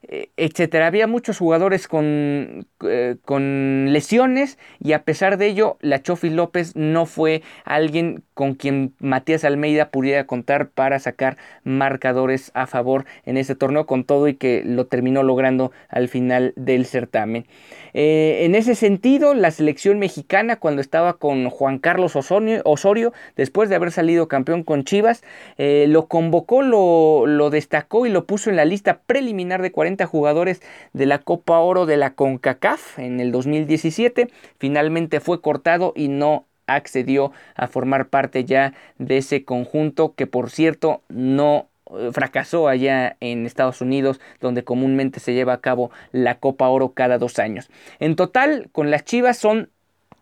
Eh, 0.08 0.30
etcétera. 0.36 0.88
Había 0.88 1.06
muchos 1.08 1.38
jugadores 1.38 1.88
con, 1.88 2.68
eh, 2.84 3.18
con, 3.24 3.94
lesiones 3.94 4.58
y 4.80 4.94
a 4.94 5.04
pesar 5.04 5.38
de 5.38 5.48
ello, 5.48 5.78
la 5.80 6.02
Chofi 6.02 6.30
López 6.32 6.76
no 6.76 7.06
fue 7.06 7.44
alguien 7.66 8.24
con 8.42 8.56
quien 8.56 8.96
Matías 8.98 9.44
Almeida 9.44 9.92
pudiera 9.92 10.26
contar 10.26 10.72
para 10.72 10.98
sacar 10.98 11.38
marcadores 11.64 12.50
a 12.56 12.66
favor 12.66 13.06
en 13.24 13.38
ese 13.38 13.54
torneo 13.54 13.86
con 13.86 14.04
todo 14.04 14.28
y 14.28 14.34
que 14.34 14.64
lo 14.66 14.88
terminó 14.88 15.22
logrando 15.22 15.72
al 15.90 16.08
final 16.08 16.52
del 16.56 16.88
certamen. 16.88 17.46
Eh, 17.94 18.40
en 18.42 18.56
ese 18.56 18.74
sentido, 18.74 19.36
la 19.36 19.52
selección 19.52 20.00
mexicana 20.00 20.56
cuando 20.56 20.82
estaba 20.82 21.20
con 21.20 21.52
Juan 21.52 21.78
Carlos 21.78 22.16
Osorio, 22.16 23.14
después 23.36 23.70
de 23.70 23.76
haber 23.76 23.92
salido 23.92 24.28
campeón 24.28 24.64
con 24.64 24.86
Chivas, 24.86 25.22
lo 25.58 26.08
convocó, 26.08 26.64
lo, 26.64 27.28
lo 27.28 27.52
destacó 27.52 28.08
y 28.08 28.10
lo 28.10 28.26
puso 28.26 28.50
en 28.50 28.56
la 28.56 28.66
lista 28.66 29.02
preliminar 29.06 29.62
de 29.62 29.72
40 29.72 30.08
jugadores 30.08 30.64
de 30.94 31.06
la 31.06 31.20
Copa 31.20 31.60
Oro 31.60 31.86
de 31.86 31.98
la 31.98 32.16
CONCACAF 32.16 32.98
en 32.98 33.20
el 33.20 33.32
2017. 33.32 34.30
Finalmente 34.58 35.20
fue 35.20 35.42
cortado 35.42 35.94
y 35.96 36.08
no 36.08 36.48
accedió 36.68 37.32
a 37.56 37.68
formar 37.68 38.10
parte 38.10 38.46
ya 38.46 38.74
de 38.98 39.18
ese 39.18 39.44
conjunto 39.46 40.16
que 40.16 40.28
por 40.28 40.50
cierto 40.50 41.02
no 41.10 41.70
eh, 41.92 42.10
fracasó 42.14 42.68
allá 42.68 43.18
en 43.20 43.46
Estados 43.46 43.82
Unidos, 43.82 44.20
donde 44.40 44.64
comúnmente 44.64 45.20
se 45.20 45.34
lleva 45.34 45.54
a 45.54 45.62
cabo 45.62 45.92
la 46.12 46.40
Copa 46.40 46.70
Oro 46.70 46.94
cada 46.94 47.18
dos 47.18 47.40
años. 47.40 47.70
En 48.00 48.16
total, 48.16 48.70
con 48.72 48.92
las 48.92 49.04
Chivas 49.04 49.38
son 49.38 49.70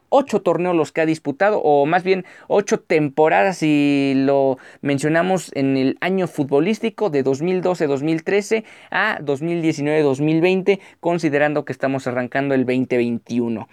ocho 0.10 0.42
torneos 0.42 0.76
los 0.76 0.92
que 0.92 1.02
ha 1.02 1.06
disputado, 1.06 1.62
o 1.62 1.86
más 1.86 2.04
bien 2.04 2.26
ocho 2.48 2.80
temporadas 2.80 3.58
si 3.58 4.14
lo 4.16 4.58
mencionamos 4.82 5.52
en 5.54 5.78
el 5.78 5.98
año 6.02 6.28
futbolístico 6.28 7.10
de 7.10 7.24
2012-2013 7.24 8.64
a 8.92 9.20
2019-2020, 9.20 10.80
considerando 11.00 11.66
que 11.66 11.74
estamos 11.74 12.08
arrancando 12.08 12.56
el 12.56 12.66
2021. 12.66 13.68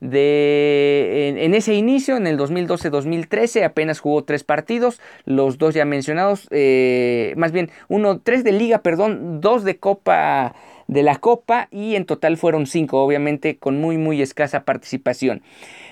De, 0.00 1.34
en, 1.38 1.54
ese 1.54 1.74
inicio, 1.74 2.16
en 2.16 2.26
el 2.26 2.36
2012-2013, 2.36 3.64
apenas 3.64 4.00
jugó 4.00 4.24
tres 4.24 4.42
partidos, 4.42 5.00
los 5.26 5.58
dos 5.58 5.74
ya 5.74 5.84
mencionados, 5.84 6.48
eh, 6.50 7.34
más 7.36 7.52
bien 7.52 7.70
uno, 7.88 8.18
tres 8.18 8.42
de 8.42 8.50
liga, 8.50 8.78
perdón, 8.78 9.40
dos 9.40 9.62
de 9.62 9.78
Copa 9.78 10.56
de 10.88 11.02
la 11.02 11.16
Copa 11.16 11.68
y 11.70 11.94
en 11.94 12.04
total 12.04 12.36
fueron 12.36 12.66
cinco, 12.66 13.02
obviamente 13.02 13.58
con 13.58 13.80
muy 13.80 13.98
muy 13.98 14.22
escasa 14.22 14.64
participación. 14.64 15.42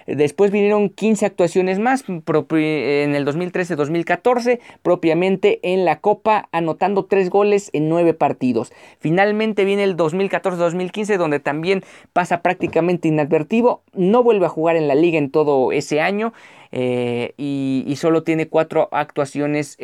Después 0.07 0.51
vinieron 0.51 0.89
15 0.89 1.27
actuaciones 1.27 1.79
más 1.79 2.05
en 2.09 3.15
el 3.15 3.27
2013-2014, 3.27 4.59
propiamente 4.83 5.61
en 5.63 5.85
la 5.85 6.01
Copa, 6.01 6.49
anotando 6.53 7.05
3 7.05 7.31
goles 7.31 7.71
en 7.73 7.89
9 7.89 8.15
partidos. 8.15 8.73
Finalmente 8.99 9.65
viene 9.65 9.85
el 9.85 9.97
2014-2015, 9.97 11.17
donde 11.17 11.39
también 11.39 11.85
pasa 12.13 12.43
prácticamente 12.43 13.09
inadvertido. 13.09 13.83
No 13.93 14.23
vuelve 14.23 14.47
a 14.47 14.51
jugar 14.51 14.77
en 14.77 14.89
la 14.89 14.95
liga 14.95 15.19
en 15.19 15.31
todo 15.31 15.73
ese 15.73 16.01
año. 16.01 16.33
Eh, 16.73 17.35
y, 17.37 17.95
solo 17.97 18.23
tiene 18.23 18.49
cuatro 18.49 18.89
actuaciones 18.93 19.77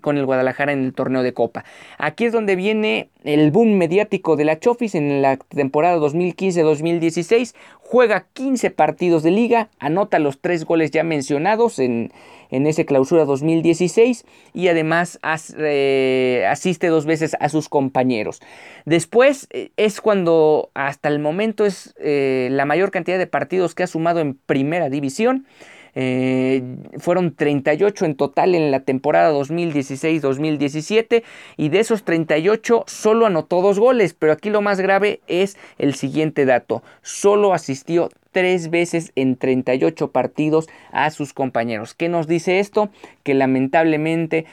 con 0.00 0.16
el 0.16 0.26
Guadalajara 0.26 0.72
en 0.72 0.84
el 0.84 0.92
torneo 0.92 1.22
de 1.22 1.34
Copa. 1.34 1.64
Aquí 1.98 2.24
es 2.24 2.32
donde 2.32 2.56
viene 2.56 3.10
el 3.22 3.52
boom 3.52 3.76
mediático 3.76 4.34
de 4.34 4.44
la 4.44 4.58
Chofis 4.58 4.96
en 4.96 5.22
la 5.22 5.36
temporada 5.36 5.98
2015-2016. 5.98 7.54
Juega 7.78 8.26
15 8.32 8.70
partidos 8.70 9.22
de 9.22 9.30
liga, 9.30 9.68
anota 9.78 10.18
los 10.18 10.40
tres 10.40 10.64
goles 10.64 10.90
ya 10.90 11.04
mencionados 11.04 11.78
en, 11.78 12.12
en 12.50 12.66
ese 12.66 12.86
clausura 12.86 13.24
2016 13.24 14.24
y 14.52 14.68
además 14.68 15.20
eh, 15.58 16.46
asiste 16.48 16.88
dos 16.88 17.06
veces 17.06 17.36
a 17.38 17.48
sus 17.48 17.68
compañeros. 17.68 18.40
Después 18.84 19.46
eh, 19.50 19.70
es 19.76 20.00
cuando 20.00 20.70
hasta 20.74 21.08
el 21.08 21.20
momento 21.20 21.66
es 21.66 21.94
la 22.00 22.64
mayor 22.64 22.90
cantidad 22.90 23.18
de 23.18 23.26
partidos 23.26 23.74
que 23.74 23.82
ha 23.84 23.86
sumado 23.86 24.20
en 24.20 24.34
primera 24.34 24.88
división. 24.88 25.46
Eh, 25.94 26.62
fueron 26.98 27.34
38 27.34 28.04
en 28.04 28.14
total 28.14 28.54
en 28.54 28.70
la 28.70 28.80
temporada 28.80 29.32
2016-2017 29.32 31.22
y 31.56 31.68
de 31.68 31.80
esos 31.80 32.04
38 32.04 32.84
solo 32.86 33.26
anotó 33.26 33.62
dos 33.62 33.78
goles, 33.78 34.14
pero 34.14 34.32
aquí 34.32 34.50
lo 34.50 34.62
más 34.62 34.80
grave 34.80 35.20
es 35.26 35.56
el 35.78 35.94
siguiente 35.94 36.44
dato, 36.44 36.82
solo 37.02 37.54
asistió 37.54 38.10
tres 38.32 38.70
veces 38.70 39.12
en 39.16 39.36
38 39.36 40.12
partidos 40.12 40.68
a 40.92 41.10
sus 41.10 41.32
compañeros. 41.32 41.94
¿Qué 41.94 42.08
nos 42.08 42.26
dice 42.26 42.60
esto? 42.60 42.90
Que 43.22 43.34
lamentablemente 43.34 44.46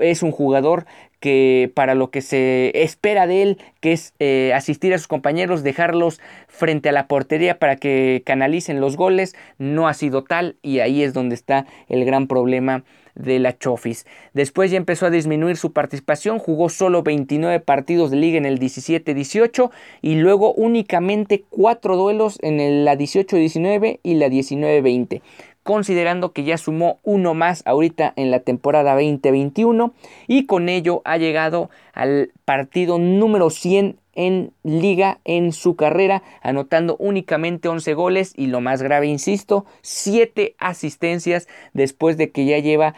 es 0.00 0.22
un 0.22 0.30
jugador 0.30 0.86
que 1.24 1.72
para 1.72 1.94
lo 1.94 2.10
que 2.10 2.20
se 2.20 2.70
espera 2.82 3.26
de 3.26 3.40
él, 3.40 3.58
que 3.80 3.92
es 3.92 4.12
eh, 4.18 4.52
asistir 4.54 4.92
a 4.92 4.98
sus 4.98 5.08
compañeros, 5.08 5.62
dejarlos 5.62 6.20
frente 6.48 6.90
a 6.90 6.92
la 6.92 7.08
portería 7.08 7.58
para 7.58 7.76
que 7.76 8.22
canalicen 8.26 8.78
los 8.78 8.98
goles, 8.98 9.34
no 9.56 9.88
ha 9.88 9.94
sido 9.94 10.22
tal 10.22 10.56
y 10.60 10.80
ahí 10.80 11.02
es 11.02 11.14
donde 11.14 11.34
está 11.34 11.64
el 11.88 12.04
gran 12.04 12.26
problema 12.26 12.84
de 13.14 13.38
la 13.38 13.56
Chofis. 13.56 14.04
Después 14.34 14.70
ya 14.70 14.76
empezó 14.76 15.06
a 15.06 15.10
disminuir 15.10 15.56
su 15.56 15.72
participación, 15.72 16.38
jugó 16.38 16.68
solo 16.68 17.02
29 17.02 17.60
partidos 17.60 18.10
de 18.10 18.18
liga 18.18 18.36
en 18.36 18.44
el 18.44 18.58
17-18 18.58 19.70
y 20.02 20.16
luego 20.16 20.52
únicamente 20.52 21.44
4 21.48 21.96
duelos 21.96 22.38
en 22.42 22.84
la 22.84 22.96
18-19 22.96 24.00
y 24.02 24.14
la 24.14 24.28
19-20 24.28 25.22
considerando 25.64 26.32
que 26.32 26.44
ya 26.44 26.56
sumó 26.56 27.00
uno 27.02 27.34
más 27.34 27.62
ahorita 27.66 28.12
en 28.14 28.30
la 28.30 28.40
temporada 28.40 28.92
2021 28.92 29.92
y 30.28 30.46
con 30.46 30.68
ello 30.68 31.02
ha 31.04 31.16
llegado 31.16 31.70
al 31.92 32.30
partido 32.44 32.98
número 32.98 33.50
100 33.50 33.96
en 34.14 34.52
liga 34.62 35.18
en 35.24 35.50
su 35.52 35.74
carrera, 35.74 36.22
anotando 36.42 36.96
únicamente 37.00 37.68
11 37.68 37.94
goles 37.94 38.32
y 38.36 38.46
lo 38.46 38.60
más 38.60 38.80
grave, 38.80 39.08
insisto, 39.08 39.64
7 39.80 40.54
asistencias 40.58 41.48
después 41.72 42.16
de 42.16 42.30
que 42.30 42.44
ya 42.44 42.58
lleva 42.58 42.94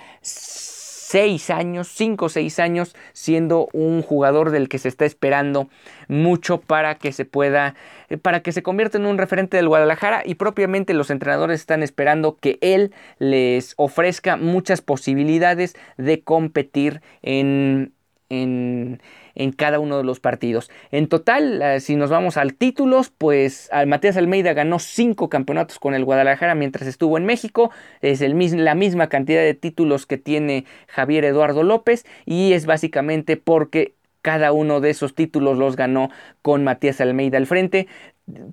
6 1.06 1.50
años, 1.50 1.86
5 1.86 2.24
o 2.24 2.28
6 2.28 2.58
años 2.58 2.96
siendo 3.12 3.68
un 3.72 4.02
jugador 4.02 4.50
del 4.50 4.68
que 4.68 4.78
se 4.78 4.88
está 4.88 5.04
esperando 5.04 5.68
mucho 6.08 6.60
para 6.60 6.96
que 6.96 7.12
se 7.12 7.24
pueda, 7.24 7.76
eh, 8.08 8.16
para 8.16 8.40
que 8.40 8.50
se 8.50 8.64
convierta 8.64 8.98
en 8.98 9.06
un 9.06 9.16
referente 9.16 9.56
del 9.56 9.68
Guadalajara. 9.68 10.22
Y 10.24 10.34
propiamente 10.34 10.94
los 10.94 11.10
entrenadores 11.10 11.60
están 11.60 11.84
esperando 11.84 12.38
que 12.38 12.58
él 12.60 12.92
les 13.20 13.74
ofrezca 13.76 14.36
muchas 14.36 14.80
posibilidades 14.80 15.76
de 15.96 16.22
competir 16.22 17.02
en 17.22 17.92
en, 18.28 19.00
en 19.34 19.52
cada 19.52 19.78
uno 19.78 19.98
de 19.98 20.04
los 20.04 20.20
partidos. 20.20 20.70
En 20.90 21.08
total, 21.08 21.62
eh, 21.62 21.80
si 21.80 21.96
nos 21.96 22.10
vamos 22.10 22.36
al 22.36 22.54
títulos, 22.54 23.10
pues 23.10 23.70
Matías 23.86 24.16
Almeida 24.16 24.52
ganó 24.52 24.78
cinco 24.78 25.28
campeonatos 25.28 25.78
con 25.78 25.94
el 25.94 26.04
Guadalajara 26.04 26.54
mientras 26.54 26.86
estuvo 26.88 27.18
en 27.18 27.26
México. 27.26 27.70
Es 28.00 28.20
el, 28.20 28.64
la 28.64 28.74
misma 28.74 29.08
cantidad 29.08 29.42
de 29.42 29.54
títulos 29.54 30.06
que 30.06 30.18
tiene 30.18 30.64
Javier 30.88 31.24
Eduardo 31.24 31.62
López 31.62 32.04
y 32.24 32.52
es 32.52 32.66
básicamente 32.66 33.36
porque 33.36 33.94
cada 34.22 34.50
uno 34.50 34.80
de 34.80 34.90
esos 34.90 35.14
títulos 35.14 35.56
los 35.56 35.76
ganó 35.76 36.10
con 36.42 36.64
Matías 36.64 37.00
Almeida 37.00 37.38
al 37.38 37.46
frente 37.46 37.86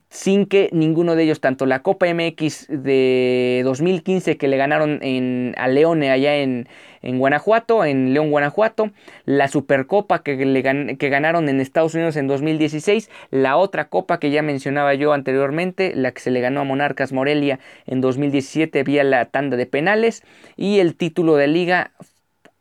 sin 0.10 0.46
que 0.46 0.70
ninguno 0.72 1.16
de 1.16 1.24
ellos, 1.24 1.42
tanto 1.42 1.66
la 1.66 1.82
Copa 1.82 2.06
MX 2.08 2.68
de 2.70 3.62
2015 3.66 4.38
que 4.38 4.48
le 4.48 4.58
ganaron 4.58 5.00
en, 5.02 5.56
a 5.58 5.68
Leone 5.68 6.12
allá 6.12 6.36
en, 6.38 6.68
Guanajuato, 7.04 7.86
en 7.86 8.14
León, 8.14 8.32
Guanajuato, 8.32 8.92
la 9.26 9.48
Supercopa 9.48 10.24
que, 10.24 10.36
le 10.46 10.98
que 10.98 11.10
ganaron 11.10 11.50
en 11.50 11.60
Estados 11.60 11.94
Unidos 11.94 12.16
en 12.16 12.28
2016, 12.28 13.10
la 13.30 13.58
otra 13.58 13.90
copa 13.90 14.20
que 14.20 14.32
ya 14.32 14.42
mencionaba 14.42 14.94
yo 14.94 15.14
anteriormente, 15.14 15.94
la 15.96 16.12
que 16.12 16.22
se 16.22 16.32
le 16.32 16.42
ganó 16.42 16.62
a 16.62 16.64
Monarcas 16.64 17.12
Morelia 17.12 17.60
en 17.86 18.02
2017 18.02 18.84
vía 18.84 19.04
la 19.04 19.26
tanda 19.26 19.58
de 19.58 19.66
penales, 19.66 20.24
y 20.56 20.80
el 20.80 20.96
título 20.96 21.36
de 21.36 21.48
liga 21.48 21.92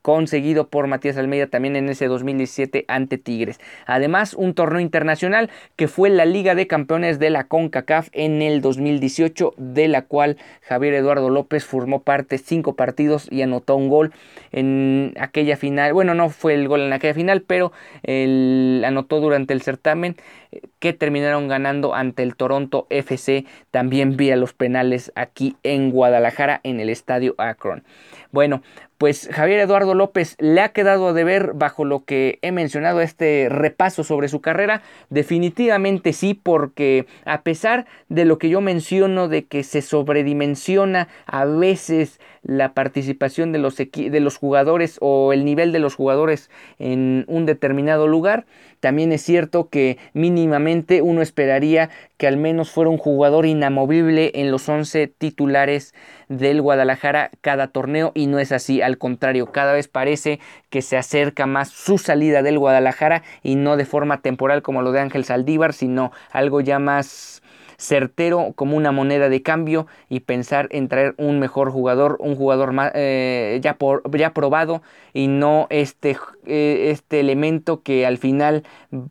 conseguido 0.03 0.69
por 0.69 0.89
Matías 0.89 1.17
Almeida 1.17 1.47
también 1.47 1.77
en 1.77 1.89
ese 1.89 2.09
2017 2.09 2.85
ante 2.89 3.19
Tigres. 3.19 3.61
Además, 3.87 4.35
un 4.35 4.55
torneo 4.55 4.81
internacional 4.81 5.51
que 5.77 5.89
fue 5.89 6.11
la 6.11 6.25
Liga 6.25 6.55
de 6.55 6.67
Campeones 6.67 7.19
de 7.19 7.31
la 7.31 7.45
CONCACAF 7.45 8.09
en 8.13 8.43
el 8.43 8.61
2018, 8.61 9.55
de 9.57 9.89
la 9.89 10.03
cual 10.03 10.37
Javier 10.63 10.95
Eduardo 10.95 11.31
López 11.31 11.65
formó 11.65 12.03
parte 12.03 12.39
cinco 12.39 12.75
partidos 12.75 13.29
y 13.31 13.43
anotó 13.43 13.77
un 13.77 13.89
gol 13.89 14.13
en 14.51 15.15
aquella 15.19 15.57
final. 15.57 15.93
Bueno, 15.93 16.15
no 16.15 16.31
fue 16.31 16.55
el 16.55 16.69
gol 16.69 16.83
en 16.83 16.93
aquella 16.93 17.15
final, 17.15 17.43
pero 17.43 17.73
él 18.03 18.83
anotó 18.85 19.21
durante 19.21 19.55
el 19.55 19.63
certamen 19.63 20.17
eh, 20.51 20.61
que 20.79 20.93
terminaron 20.93 21.49
ganando 21.49 21.95
ante 21.95 22.23
el 22.23 22.37
Toronto 22.37 22.87
FC 22.91 23.47
también 23.71 24.17
vía 24.17 24.37
los 24.37 24.53
penales 24.53 25.13
aquí 25.15 25.57
en 25.63 25.91
Guadalajara 25.91 26.61
en 26.65 26.81
el 26.81 26.89
estadio 26.89 27.35
Akron. 27.39 27.85
Bueno, 28.33 28.63
pues 28.97 29.29
Javier 29.31 29.61
Eduardo 29.61 29.93
López 29.95 30.37
le 30.39 30.63
ha 30.63 30.71
quedado 30.71 31.13
de 31.13 31.23
ver 31.23 31.53
bajo 31.53 31.85
lo 31.85 32.05
que 32.07 32.39
he 32.41 32.51
mencionado 32.51 33.03
este 33.03 33.49
repaso 33.51 34.05
sobre 34.05 34.29
su 34.29 34.41
carrera. 34.41 34.81
Definitivamente 35.11 36.15
sí, 36.15 36.33
porque 36.33 37.07
a 37.27 37.43
pesar 37.43 37.85
de 38.09 38.25
lo 38.25 38.39
que 38.39 38.49
yo 38.49 38.63
menciono 38.63 39.29
de 39.29 39.45
que 39.45 39.63
se 39.65 39.83
sobredimensiona 39.83 41.09
a 41.27 41.45
veces 41.45 42.21
la 42.43 42.75
participación 42.75 43.53
de 43.53 43.59
los, 43.59 43.77
de 43.77 44.21
los 44.21 44.37
jugadores 44.37 44.99
o 45.01 45.33
el 45.33 45.45
nivel 45.45 45.73
de 45.73 45.79
los 45.79 45.95
jugadores 45.95 46.51
en 46.79 47.25
un 47.29 47.47
determinado 47.47 48.09
lugar, 48.09 48.47
también 48.81 49.13
es 49.13 49.23
cierto 49.23 49.69
que 49.69 49.97
mínimamente 50.13 51.03
uno 51.03 51.23
esperaría 51.23 51.89
que 52.17 52.27
al 52.27 52.37
menos 52.37 52.71
fuera 52.71 52.91
un 52.91 52.99
jugador 52.99 53.47
inamovible 53.47 54.33
en 54.35 54.51
los 54.51 54.69
11 54.69 55.07
titulares 55.07 55.95
del 56.29 56.61
Guadalajara 56.61 57.31
cada 57.43 57.69
torneo 57.69 58.11
y 58.15 58.27
no 58.27 58.41
es 58.41 58.51
así, 58.51 58.83
al 58.83 58.99
contrario, 58.99 59.53
cada 59.53 59.73
vez 59.73 59.87
parece 59.87 60.41
que 60.69 60.83
se 60.83 60.97
acerca 60.97 61.47
más 61.47 61.69
su 61.69 61.99
salida 61.99 62.43
del 62.43 62.59
Guadalajara 62.59 63.23
y 63.43 63.55
no 63.55 63.77
de 63.77 63.85
forma 63.85 64.21
temporal 64.21 64.63
como 64.63 64.83
lo 64.83 64.91
de 64.91 65.01
Ángel 65.01 65.25
Saldívar, 65.25 65.73
sino 65.75 66.11
algo 66.33 66.61
ya 66.61 66.79
más 66.79 67.42
certero 67.83 68.53
como 68.55 68.77
una 68.77 68.93
moneda 68.93 69.29
de 69.29 69.43
cambio 69.43 69.87
y 70.09 70.21
pensar 70.21 70.69
en 70.71 70.89
traer 70.89 71.15
un 71.19 71.41
mejor 71.41 71.71
jugador, 71.71 72.17
un 72.21 72.37
jugador 72.37 72.73
más, 72.73 72.93
eh, 72.95 73.59
ya, 73.61 73.75
por, 73.75 74.03
ya 74.17 74.33
probado 74.33 74.83
y 75.13 75.27
no 75.27 75.67
este, 75.69 76.17
eh, 76.47 76.91
este 76.91 77.21
elemento 77.21 77.83
que 77.83 78.07
al 78.07 78.19
final 78.19 78.63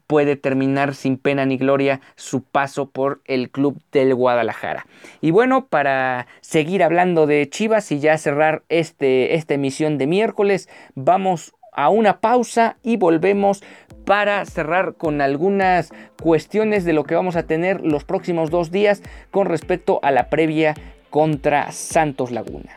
puede 0.07 0.37
terminar 0.37 0.95
sin 0.95 1.17
pena 1.17 1.45
ni 1.45 1.57
gloria 1.57 1.99
su 2.15 2.43
paso 2.43 2.89
por 2.89 3.21
el 3.25 3.51
club 3.51 3.81
del 3.91 4.15
Guadalajara. 4.15 4.85
Y 5.19 5.31
bueno, 5.31 5.67
para 5.67 6.27
seguir 6.39 6.81
hablando 6.81 7.27
de 7.27 7.49
Chivas 7.49 7.91
y 7.91 7.99
ya 7.99 8.17
cerrar 8.17 8.63
este, 8.69 9.35
esta 9.35 9.53
emisión 9.53 9.97
de 9.97 10.07
miércoles, 10.07 10.69
vamos 10.95 11.53
a 11.71 11.89
una 11.89 12.19
pausa 12.19 12.77
y 12.83 12.97
volvemos 12.97 13.63
para 14.05 14.45
cerrar 14.45 14.95
con 14.95 15.21
algunas 15.21 15.91
cuestiones 16.21 16.85
de 16.85 16.93
lo 16.93 17.03
que 17.03 17.15
vamos 17.15 17.35
a 17.35 17.43
tener 17.43 17.81
los 17.81 18.03
próximos 18.03 18.49
dos 18.49 18.71
días 18.71 19.01
con 19.31 19.47
respecto 19.47 19.99
a 20.03 20.11
la 20.11 20.29
previa 20.29 20.75
contra 21.09 21.71
Santos 21.71 22.31
Laguna. 22.31 22.73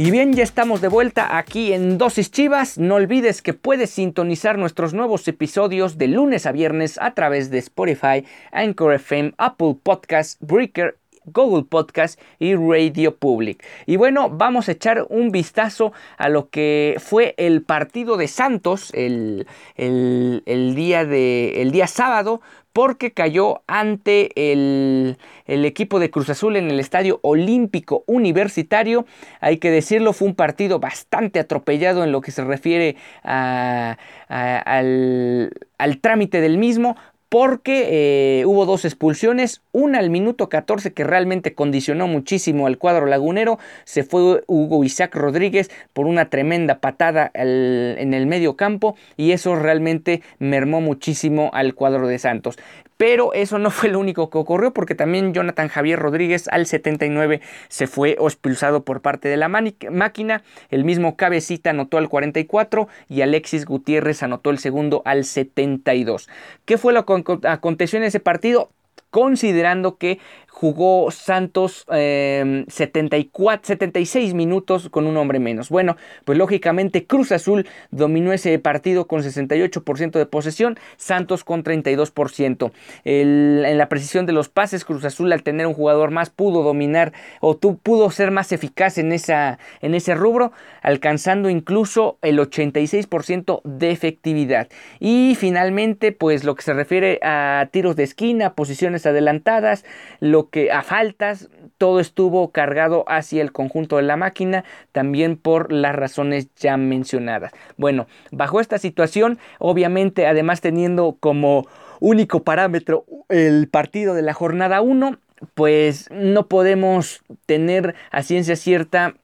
Y 0.00 0.12
bien, 0.12 0.32
ya 0.32 0.44
estamos 0.44 0.80
de 0.80 0.86
vuelta 0.86 1.36
aquí 1.38 1.72
en 1.72 1.98
Dosis 1.98 2.30
Chivas. 2.30 2.78
No 2.78 2.94
olvides 2.94 3.42
que 3.42 3.52
puedes 3.52 3.90
sintonizar 3.90 4.56
nuestros 4.56 4.94
nuevos 4.94 5.26
episodios 5.26 5.98
de 5.98 6.06
lunes 6.06 6.46
a 6.46 6.52
viernes 6.52 7.00
a 7.02 7.14
través 7.14 7.50
de 7.50 7.58
Spotify, 7.58 8.24
Anchor 8.52 8.94
FM, 8.94 9.32
Apple 9.38 9.76
Podcasts, 9.82 10.38
Breaker 10.38 10.98
Google 11.32 11.64
Podcast 11.64 12.20
y 12.38 12.54
Radio 12.54 13.16
Public. 13.16 13.64
Y 13.86 13.96
bueno, 13.96 14.30
vamos 14.30 14.68
a 14.68 14.72
echar 14.72 15.06
un 15.08 15.30
vistazo 15.30 15.92
a 16.16 16.28
lo 16.28 16.48
que 16.50 16.96
fue 16.98 17.34
el 17.36 17.62
partido 17.62 18.16
de 18.16 18.28
Santos 18.28 18.92
el, 18.94 19.46
día, 19.76 21.04
de, 21.04 21.62
el 21.62 21.70
día 21.70 21.86
sábado 21.86 22.40
porque 22.78 23.12
cayó 23.12 23.62
ante 23.66 24.52
el, 24.52 25.16
equipo 25.46 25.98
de 25.98 26.10
Cruz 26.12 26.30
Azul 26.30 26.54
en 26.54 26.70
el 26.70 26.78
Estadio 26.78 27.18
Olímpico 27.22 28.04
Universitario. 28.06 29.04
Hay 29.40 29.56
que 29.56 29.72
decirlo, 29.72 30.12
fue 30.12 30.28
un 30.28 30.36
partido 30.36 30.78
bastante 30.78 31.40
atropellado 31.40 32.04
en 32.04 32.12
lo 32.12 32.20
que 32.20 32.30
se 32.30 32.44
refiere 32.44 32.94
al, 33.24 33.98
al 34.28 35.98
trámite 35.98 36.40
del 36.40 36.58
mismo 36.58 36.94
porque 37.28 38.40
eh, 38.40 38.46
hubo 38.46 38.64
dos 38.64 38.84
expulsiones, 38.84 39.62
una 39.72 39.98
al 39.98 40.10
minuto 40.10 40.48
14 40.48 40.92
que 40.92 41.04
realmente 41.04 41.54
condicionó 41.54 42.06
muchísimo 42.06 42.66
al 42.66 42.78
cuadro 42.78 43.06
lagunero, 43.06 43.58
se 43.84 44.02
fue 44.02 44.42
Hugo 44.46 44.84
Isaac 44.84 45.14
Rodríguez 45.14 45.70
por 45.92 46.06
una 46.06 46.30
tremenda 46.30 46.80
patada 46.80 47.30
en 47.34 48.14
el 48.14 48.26
medio 48.26 48.56
campo 48.56 48.96
y 49.16 49.32
eso 49.32 49.56
realmente 49.56 50.22
mermó 50.38 50.80
muchísimo 50.80 51.50
al 51.52 51.74
cuadro 51.74 52.08
de 52.08 52.18
Santos. 52.18 52.58
Pero 52.98 53.32
eso 53.32 53.60
no 53.60 53.70
fue 53.70 53.88
lo 53.88 54.00
único 54.00 54.28
que 54.28 54.38
ocurrió 54.38 54.74
porque 54.74 54.96
también 54.96 55.32
Jonathan 55.32 55.68
Javier 55.68 56.00
Rodríguez 56.00 56.48
al 56.48 56.66
79 56.66 57.40
se 57.68 57.86
fue 57.86 58.18
expulsado 58.20 58.84
por 58.84 59.00
parte 59.00 59.28
de 59.28 59.36
la 59.36 59.48
máquina. 59.48 60.42
El 60.68 60.84
mismo 60.84 61.16
Cabecita 61.16 61.70
anotó 61.70 61.98
al 61.98 62.08
44 62.08 62.88
y 63.08 63.22
Alexis 63.22 63.66
Gutiérrez 63.66 64.24
anotó 64.24 64.50
el 64.50 64.58
segundo 64.58 65.02
al 65.04 65.24
72. 65.24 66.28
¿Qué 66.64 66.76
fue 66.76 66.92
lo 66.92 67.06
que 67.06 67.12
aconteció 67.44 67.98
en 67.98 68.04
ese 68.04 68.20
partido? 68.20 68.72
Considerando 69.10 69.96
que 69.96 70.18
jugó 70.58 71.12
Santos 71.12 71.86
74, 71.86 73.62
em, 73.62 73.62
76 73.62 74.34
minutos 74.34 74.88
con 74.90 75.06
un 75.06 75.16
hombre 75.16 75.38
menos. 75.38 75.68
Bueno, 75.68 75.96
pues 76.24 76.36
lógicamente 76.36 77.06
Cruz 77.06 77.30
Azul 77.30 77.68
dominó 77.92 78.32
ese 78.32 78.58
partido 78.58 79.06
con 79.06 79.22
68% 79.22 80.18
de 80.18 80.26
posesión, 80.26 80.76
Santos 80.96 81.44
con 81.44 81.62
32%. 81.62 82.72
en 83.04 83.78
la 83.78 83.88
precisión 83.88 84.26
de 84.26 84.32
los 84.32 84.48
pases, 84.48 84.84
Cruz 84.84 85.04
Azul 85.04 85.32
al 85.32 85.44
tener 85.44 85.66
un 85.66 85.74
jugador 85.74 86.10
más 86.10 86.30
pudo 86.30 86.62
dominar 86.64 87.12
o 87.40 87.58
pudo 87.58 88.10
ser 88.10 88.32
más 88.32 88.50
eficaz 88.50 88.98
en, 88.98 89.12
esa, 89.12 89.58
en 89.80 89.94
ese 89.94 90.14
rubro, 90.14 90.50
alcanzando 90.82 91.50
incluso 91.50 92.18
el 92.22 92.38
86% 92.38 93.60
de 93.62 93.90
efectividad. 93.90 94.68
Y 94.98 95.36
finalmente, 95.38 96.10
pues 96.10 96.42
lo 96.42 96.56
que 96.56 96.62
se 96.62 96.74
refiere 96.74 97.20
a 97.22 97.68
tiros 97.70 97.94
de 97.94 98.02
esquina, 98.02 98.54
posiciones 98.54 98.97
adelantadas, 99.06 99.84
lo 100.20 100.50
que 100.50 100.72
a 100.72 100.82
faltas 100.82 101.48
todo 101.78 102.00
estuvo 102.00 102.50
cargado 102.50 103.04
hacia 103.06 103.42
el 103.42 103.52
conjunto 103.52 103.96
de 103.96 104.02
la 104.02 104.16
máquina, 104.16 104.64
también 104.92 105.36
por 105.36 105.72
las 105.72 105.94
razones 105.94 106.48
ya 106.56 106.76
mencionadas. 106.76 107.52
Bueno, 107.76 108.06
bajo 108.30 108.60
esta 108.60 108.78
situación, 108.78 109.38
obviamente, 109.58 110.26
además 110.26 110.60
teniendo 110.60 111.16
como 111.20 111.66
único 112.00 112.42
parámetro 112.42 113.04
el 113.28 113.68
partido 113.68 114.14
de 114.14 114.22
la 114.22 114.34
jornada 114.34 114.80
1, 114.80 115.18
pues 115.54 116.08
no 116.10 116.48
podemos 116.48 117.22
tener 117.46 117.94
a 118.10 118.22
ciencia 118.22 118.56
cierta 118.56 119.14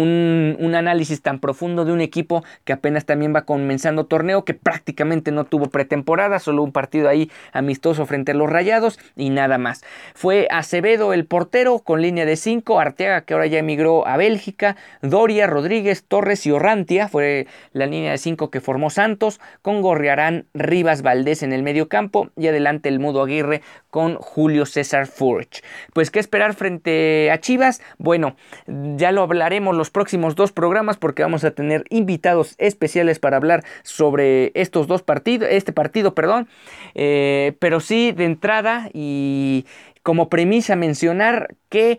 un, 0.00 0.74
análisis 0.76 1.22
tan 1.22 1.38
profundo 1.38 1.84
de 1.84 1.92
un 1.92 2.00
equipo 2.00 2.44
que 2.64 2.72
apenas 2.74 3.06
también 3.06 3.34
va 3.34 3.46
comenzando 3.46 4.06
torneo, 4.06 4.44
que 4.44 4.52
prácticamente 4.52 5.32
no 5.32 5.44
tuvo 5.44 5.70
pretemporada, 5.70 6.38
solo 6.38 6.62
un 6.62 6.72
partido 6.72 7.08
ahí 7.08 7.30
amistoso 7.52 8.04
frente 8.04 8.32
a 8.32 8.34
los 8.34 8.50
Rayados 8.50 8.98
y 9.16 9.30
nada 9.30 9.56
más. 9.56 9.82
Fue 10.14 10.48
Acevedo 10.50 11.12
el 11.12 11.24
portero 11.24 11.78
con 11.78 12.02
línea 12.02 12.26
de 12.26 12.36
5, 12.36 12.78
Arteaga 12.78 13.22
que 13.22 13.34
ahora 13.34 13.46
ya 13.46 13.58
emigró 13.58 14.06
a 14.06 14.16
Bélgica, 14.16 14.76
Doria, 15.00 15.46
Rodríguez, 15.46 16.04
Torres 16.06 16.46
y 16.46 16.50
Orrantia 16.50 17.08
fue 17.08 17.46
la 17.72 17.86
línea 17.86 18.12
de 18.12 18.18
5 18.18 18.50
que 18.50 18.60
formó 18.60 18.90
Santos, 18.90 19.40
con 19.62 19.82
Gorriarán, 19.82 20.46
Rivas, 20.54 21.02
Valdés 21.02 21.42
en 21.42 21.52
el 21.52 21.62
medio 21.62 21.88
campo 21.88 22.30
y 22.36 22.48
adelante 22.48 22.88
el 22.88 23.00
Mudo 23.00 23.22
Aguirre 23.22 23.62
con 23.90 24.16
Julio 24.16 24.66
César 24.66 25.06
Furch. 25.06 25.62
Pues 25.94 26.10
qué 26.10 26.18
esperar 26.18 26.54
frente 26.54 27.30
a 27.30 27.40
Chivas, 27.40 27.80
bueno, 27.98 28.36
ya 28.66 29.12
lo 29.12 29.22
hablaremos 29.22 29.74
los 29.74 29.85
próximos 29.90 30.34
dos 30.34 30.52
programas 30.52 30.96
porque 30.96 31.22
vamos 31.22 31.44
a 31.44 31.50
tener 31.50 31.84
invitados 31.90 32.54
especiales 32.58 33.18
para 33.18 33.36
hablar 33.36 33.64
sobre 33.82 34.52
estos 34.54 34.86
dos 34.86 35.02
partidos, 35.02 35.48
este 35.50 35.72
partido, 35.72 36.14
perdón, 36.14 36.48
eh, 36.94 37.56
pero 37.58 37.80
sí 37.80 38.12
de 38.12 38.24
entrada 38.24 38.90
y 38.92 39.66
como 40.02 40.28
premisa 40.28 40.76
mencionar 40.76 41.56
que 41.68 41.98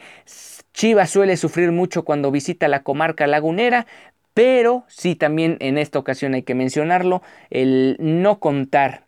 Chivas 0.73 1.09
suele 1.09 1.37
sufrir 1.37 1.71
mucho 1.71 2.05
cuando 2.05 2.31
visita 2.31 2.67
la 2.67 2.83
comarca 2.83 3.27
lagunera, 3.27 3.87
pero 4.33 4.85
sí 4.87 5.15
también 5.15 5.57
en 5.59 5.77
esta 5.77 5.97
ocasión 5.97 6.35
hay 6.35 6.43
que 6.43 6.53
mencionarlo, 6.53 7.23
el 7.49 7.97
no 7.99 8.39
contar 8.39 9.07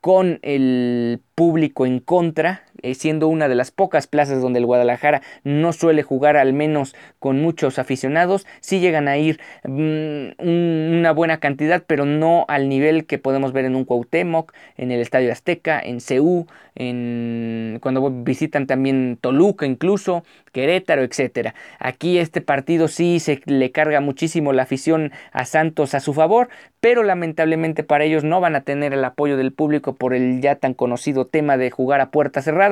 con 0.00 0.38
el 0.42 1.20
público 1.34 1.84
en 1.84 2.00
contra 2.00 2.64
siendo 2.94 3.28
una 3.28 3.48
de 3.48 3.54
las 3.54 3.70
pocas 3.70 4.06
plazas 4.06 4.40
donde 4.40 4.58
el 4.58 4.66
Guadalajara 4.66 5.22
no 5.44 5.72
suele 5.72 6.02
jugar 6.02 6.36
al 6.36 6.52
menos 6.52 6.94
con 7.18 7.40
muchos 7.40 7.78
aficionados, 7.78 8.46
sí 8.60 8.80
llegan 8.80 9.08
a 9.08 9.18
ir 9.18 9.40
mm, 9.64 10.98
una 10.98 11.12
buena 11.12 11.38
cantidad, 11.38 11.82
pero 11.86 12.04
no 12.04 12.44
al 12.48 12.68
nivel 12.68 13.06
que 13.06 13.18
podemos 13.18 13.52
ver 13.52 13.64
en 13.64 13.76
un 13.76 13.84
Cuauhtémoc, 13.84 14.52
en 14.76 14.90
el 14.90 15.00
Estadio 15.00 15.32
Azteca, 15.32 15.80
en 15.80 16.00
Ceú, 16.00 16.46
en 16.74 17.78
cuando 17.80 18.08
visitan 18.10 18.66
también 18.66 19.18
Toluca 19.20 19.66
incluso, 19.66 20.24
Querétaro, 20.52 21.02
etcétera. 21.02 21.54
Aquí 21.78 22.18
este 22.18 22.40
partido 22.40 22.88
sí 22.88 23.20
se 23.20 23.40
le 23.46 23.70
carga 23.70 24.00
muchísimo 24.00 24.52
la 24.52 24.62
afición 24.62 25.12
a 25.32 25.44
Santos 25.44 25.94
a 25.94 26.00
su 26.00 26.14
favor, 26.14 26.48
pero 26.80 27.02
lamentablemente 27.02 27.84
para 27.84 28.04
ellos 28.04 28.24
no 28.24 28.40
van 28.40 28.56
a 28.56 28.62
tener 28.62 28.92
el 28.92 29.04
apoyo 29.04 29.36
del 29.36 29.52
público 29.52 29.94
por 29.94 30.14
el 30.14 30.40
ya 30.40 30.56
tan 30.56 30.74
conocido 30.74 31.26
tema 31.26 31.56
de 31.56 31.70
jugar 31.70 32.00
a 32.00 32.10
puerta 32.10 32.42
cerrada 32.42 32.69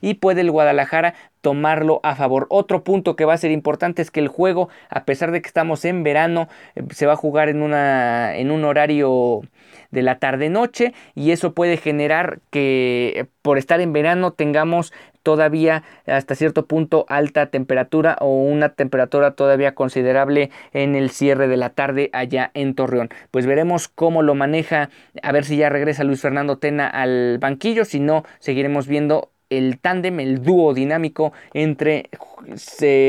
y 0.00 0.14
puede 0.14 0.42
el 0.42 0.50
Guadalajara 0.50 1.14
tomarlo 1.40 2.00
a 2.02 2.14
favor. 2.14 2.46
Otro 2.50 2.84
punto 2.84 3.16
que 3.16 3.24
va 3.24 3.34
a 3.34 3.38
ser 3.38 3.50
importante 3.50 4.02
es 4.02 4.10
que 4.10 4.20
el 4.20 4.28
juego, 4.28 4.68
a 4.90 5.04
pesar 5.04 5.30
de 5.30 5.40
que 5.40 5.48
estamos 5.48 5.84
en 5.84 6.02
verano, 6.02 6.48
eh, 6.74 6.82
se 6.90 7.06
va 7.06 7.12
a 7.12 7.16
jugar 7.16 7.48
en, 7.48 7.62
una, 7.62 8.36
en 8.36 8.50
un 8.50 8.64
horario 8.64 9.42
de 9.90 10.02
la 10.02 10.18
tarde-noche 10.18 10.92
y 11.14 11.30
eso 11.30 11.54
puede 11.54 11.76
generar 11.76 12.40
que 12.50 13.28
por 13.42 13.58
estar 13.58 13.80
en 13.80 13.92
verano 13.92 14.32
tengamos 14.32 14.92
todavía 15.22 15.82
hasta 16.06 16.34
cierto 16.34 16.66
punto 16.66 17.04
alta 17.08 17.46
temperatura 17.46 18.16
o 18.20 18.44
una 18.44 18.70
temperatura 18.70 19.32
todavía 19.32 19.74
considerable 19.74 20.50
en 20.72 20.94
el 20.94 21.10
cierre 21.10 21.48
de 21.48 21.56
la 21.56 21.70
tarde 21.70 22.10
allá 22.12 22.50
en 22.54 22.74
Torreón. 22.74 23.10
Pues 23.30 23.46
veremos 23.46 23.88
cómo 23.88 24.22
lo 24.22 24.34
maneja, 24.34 24.90
a 25.22 25.32
ver 25.32 25.44
si 25.44 25.56
ya 25.56 25.68
regresa 25.68 26.04
Luis 26.04 26.20
Fernando 26.20 26.58
Tena 26.58 26.88
al 26.88 27.38
banquillo, 27.38 27.84
si 27.84 28.00
no 28.00 28.24
seguiremos 28.38 28.86
viendo 28.86 29.30
el 29.50 29.78
tándem, 29.78 30.20
el 30.20 30.42
dúo 30.42 30.74
dinámico 30.74 31.32
entre 31.54 32.10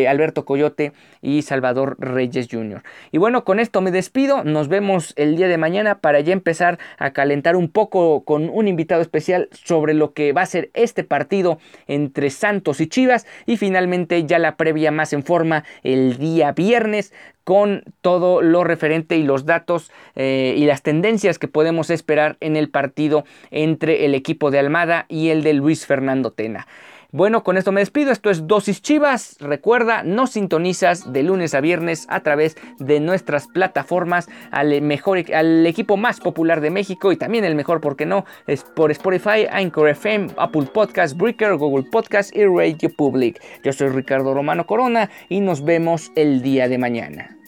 Alberto 0.07 0.45
Coyote 0.45 0.93
y 1.21 1.41
Salvador 1.41 1.97
Reyes 1.99 2.47
Jr. 2.49 2.83
Y 3.11 3.17
bueno, 3.17 3.43
con 3.43 3.59
esto 3.59 3.81
me 3.81 3.91
despido, 3.91 4.43
nos 4.43 4.67
vemos 4.67 5.13
el 5.15 5.35
día 5.35 5.47
de 5.47 5.57
mañana 5.57 5.99
para 5.99 6.19
ya 6.19 6.33
empezar 6.33 6.79
a 6.97 7.11
calentar 7.11 7.55
un 7.55 7.69
poco 7.69 8.23
con 8.23 8.49
un 8.49 8.67
invitado 8.67 9.01
especial 9.01 9.49
sobre 9.51 9.93
lo 9.93 10.13
que 10.13 10.33
va 10.33 10.41
a 10.41 10.45
ser 10.45 10.69
este 10.73 11.03
partido 11.03 11.59
entre 11.87 12.29
Santos 12.29 12.81
y 12.81 12.87
Chivas 12.87 13.25
y 13.45 13.57
finalmente 13.57 14.25
ya 14.25 14.39
la 14.39 14.55
previa 14.55 14.91
más 14.91 15.13
en 15.13 15.23
forma 15.23 15.63
el 15.83 16.17
día 16.17 16.51
viernes 16.51 17.13
con 17.43 17.83
todo 18.01 18.43
lo 18.43 18.63
referente 18.63 19.17
y 19.17 19.23
los 19.23 19.45
datos 19.45 19.91
eh, 20.15 20.53
y 20.55 20.65
las 20.65 20.83
tendencias 20.83 21.39
que 21.39 21.47
podemos 21.47 21.89
esperar 21.89 22.37
en 22.41 22.55
el 22.55 22.69
partido 22.69 23.23
entre 23.49 24.05
el 24.05 24.13
equipo 24.13 24.51
de 24.51 24.59
Almada 24.59 25.05
y 25.09 25.29
el 25.29 25.41
de 25.41 25.53
Luis 25.53 25.87
Fernando 25.87 26.31
Tena. 26.31 26.67
Bueno, 27.11 27.43
con 27.43 27.57
esto 27.57 27.71
me 27.71 27.81
despido. 27.81 28.11
Esto 28.11 28.29
es 28.29 28.45
Dosis 28.45 28.83
Chivas. 28.83 29.37
Recuerda, 29.39 30.03
no 30.03 30.27
sintonizas 30.27 31.11
de 31.11 31.23
lunes 31.23 31.55
a 31.55 31.61
viernes 31.61 32.05
a 32.07 32.19
través 32.19 32.55
de 32.77 32.99
nuestras 32.99 33.47
plataformas 33.47 34.29
al 34.51 34.79
mejor, 34.83 35.19
al 35.33 35.65
equipo 35.65 35.97
más 35.97 36.19
popular 36.19 36.61
de 36.61 36.69
México 36.69 37.11
y 37.11 37.17
también 37.17 37.45
el 37.45 37.55
mejor, 37.55 37.81
porque 37.81 38.05
no, 38.05 38.25
es 38.45 38.63
por 38.63 38.91
Spotify, 38.91 39.47
Anchor 39.49 39.89
FM, 39.89 40.33
Apple 40.37 40.67
Podcast, 40.71 41.17
Breaker, 41.17 41.55
Google 41.55 41.89
Podcast 41.89 42.35
y 42.35 42.45
Radio 42.45 42.89
Public. 42.95 43.41
Yo 43.63 43.73
soy 43.73 43.89
Ricardo 43.89 44.35
Romano 44.35 44.67
Corona 44.67 45.09
y 45.29 45.41
nos 45.41 45.63
vemos 45.63 46.11
el 46.15 46.43
día 46.43 46.67
de 46.67 46.77
mañana. 46.77 47.38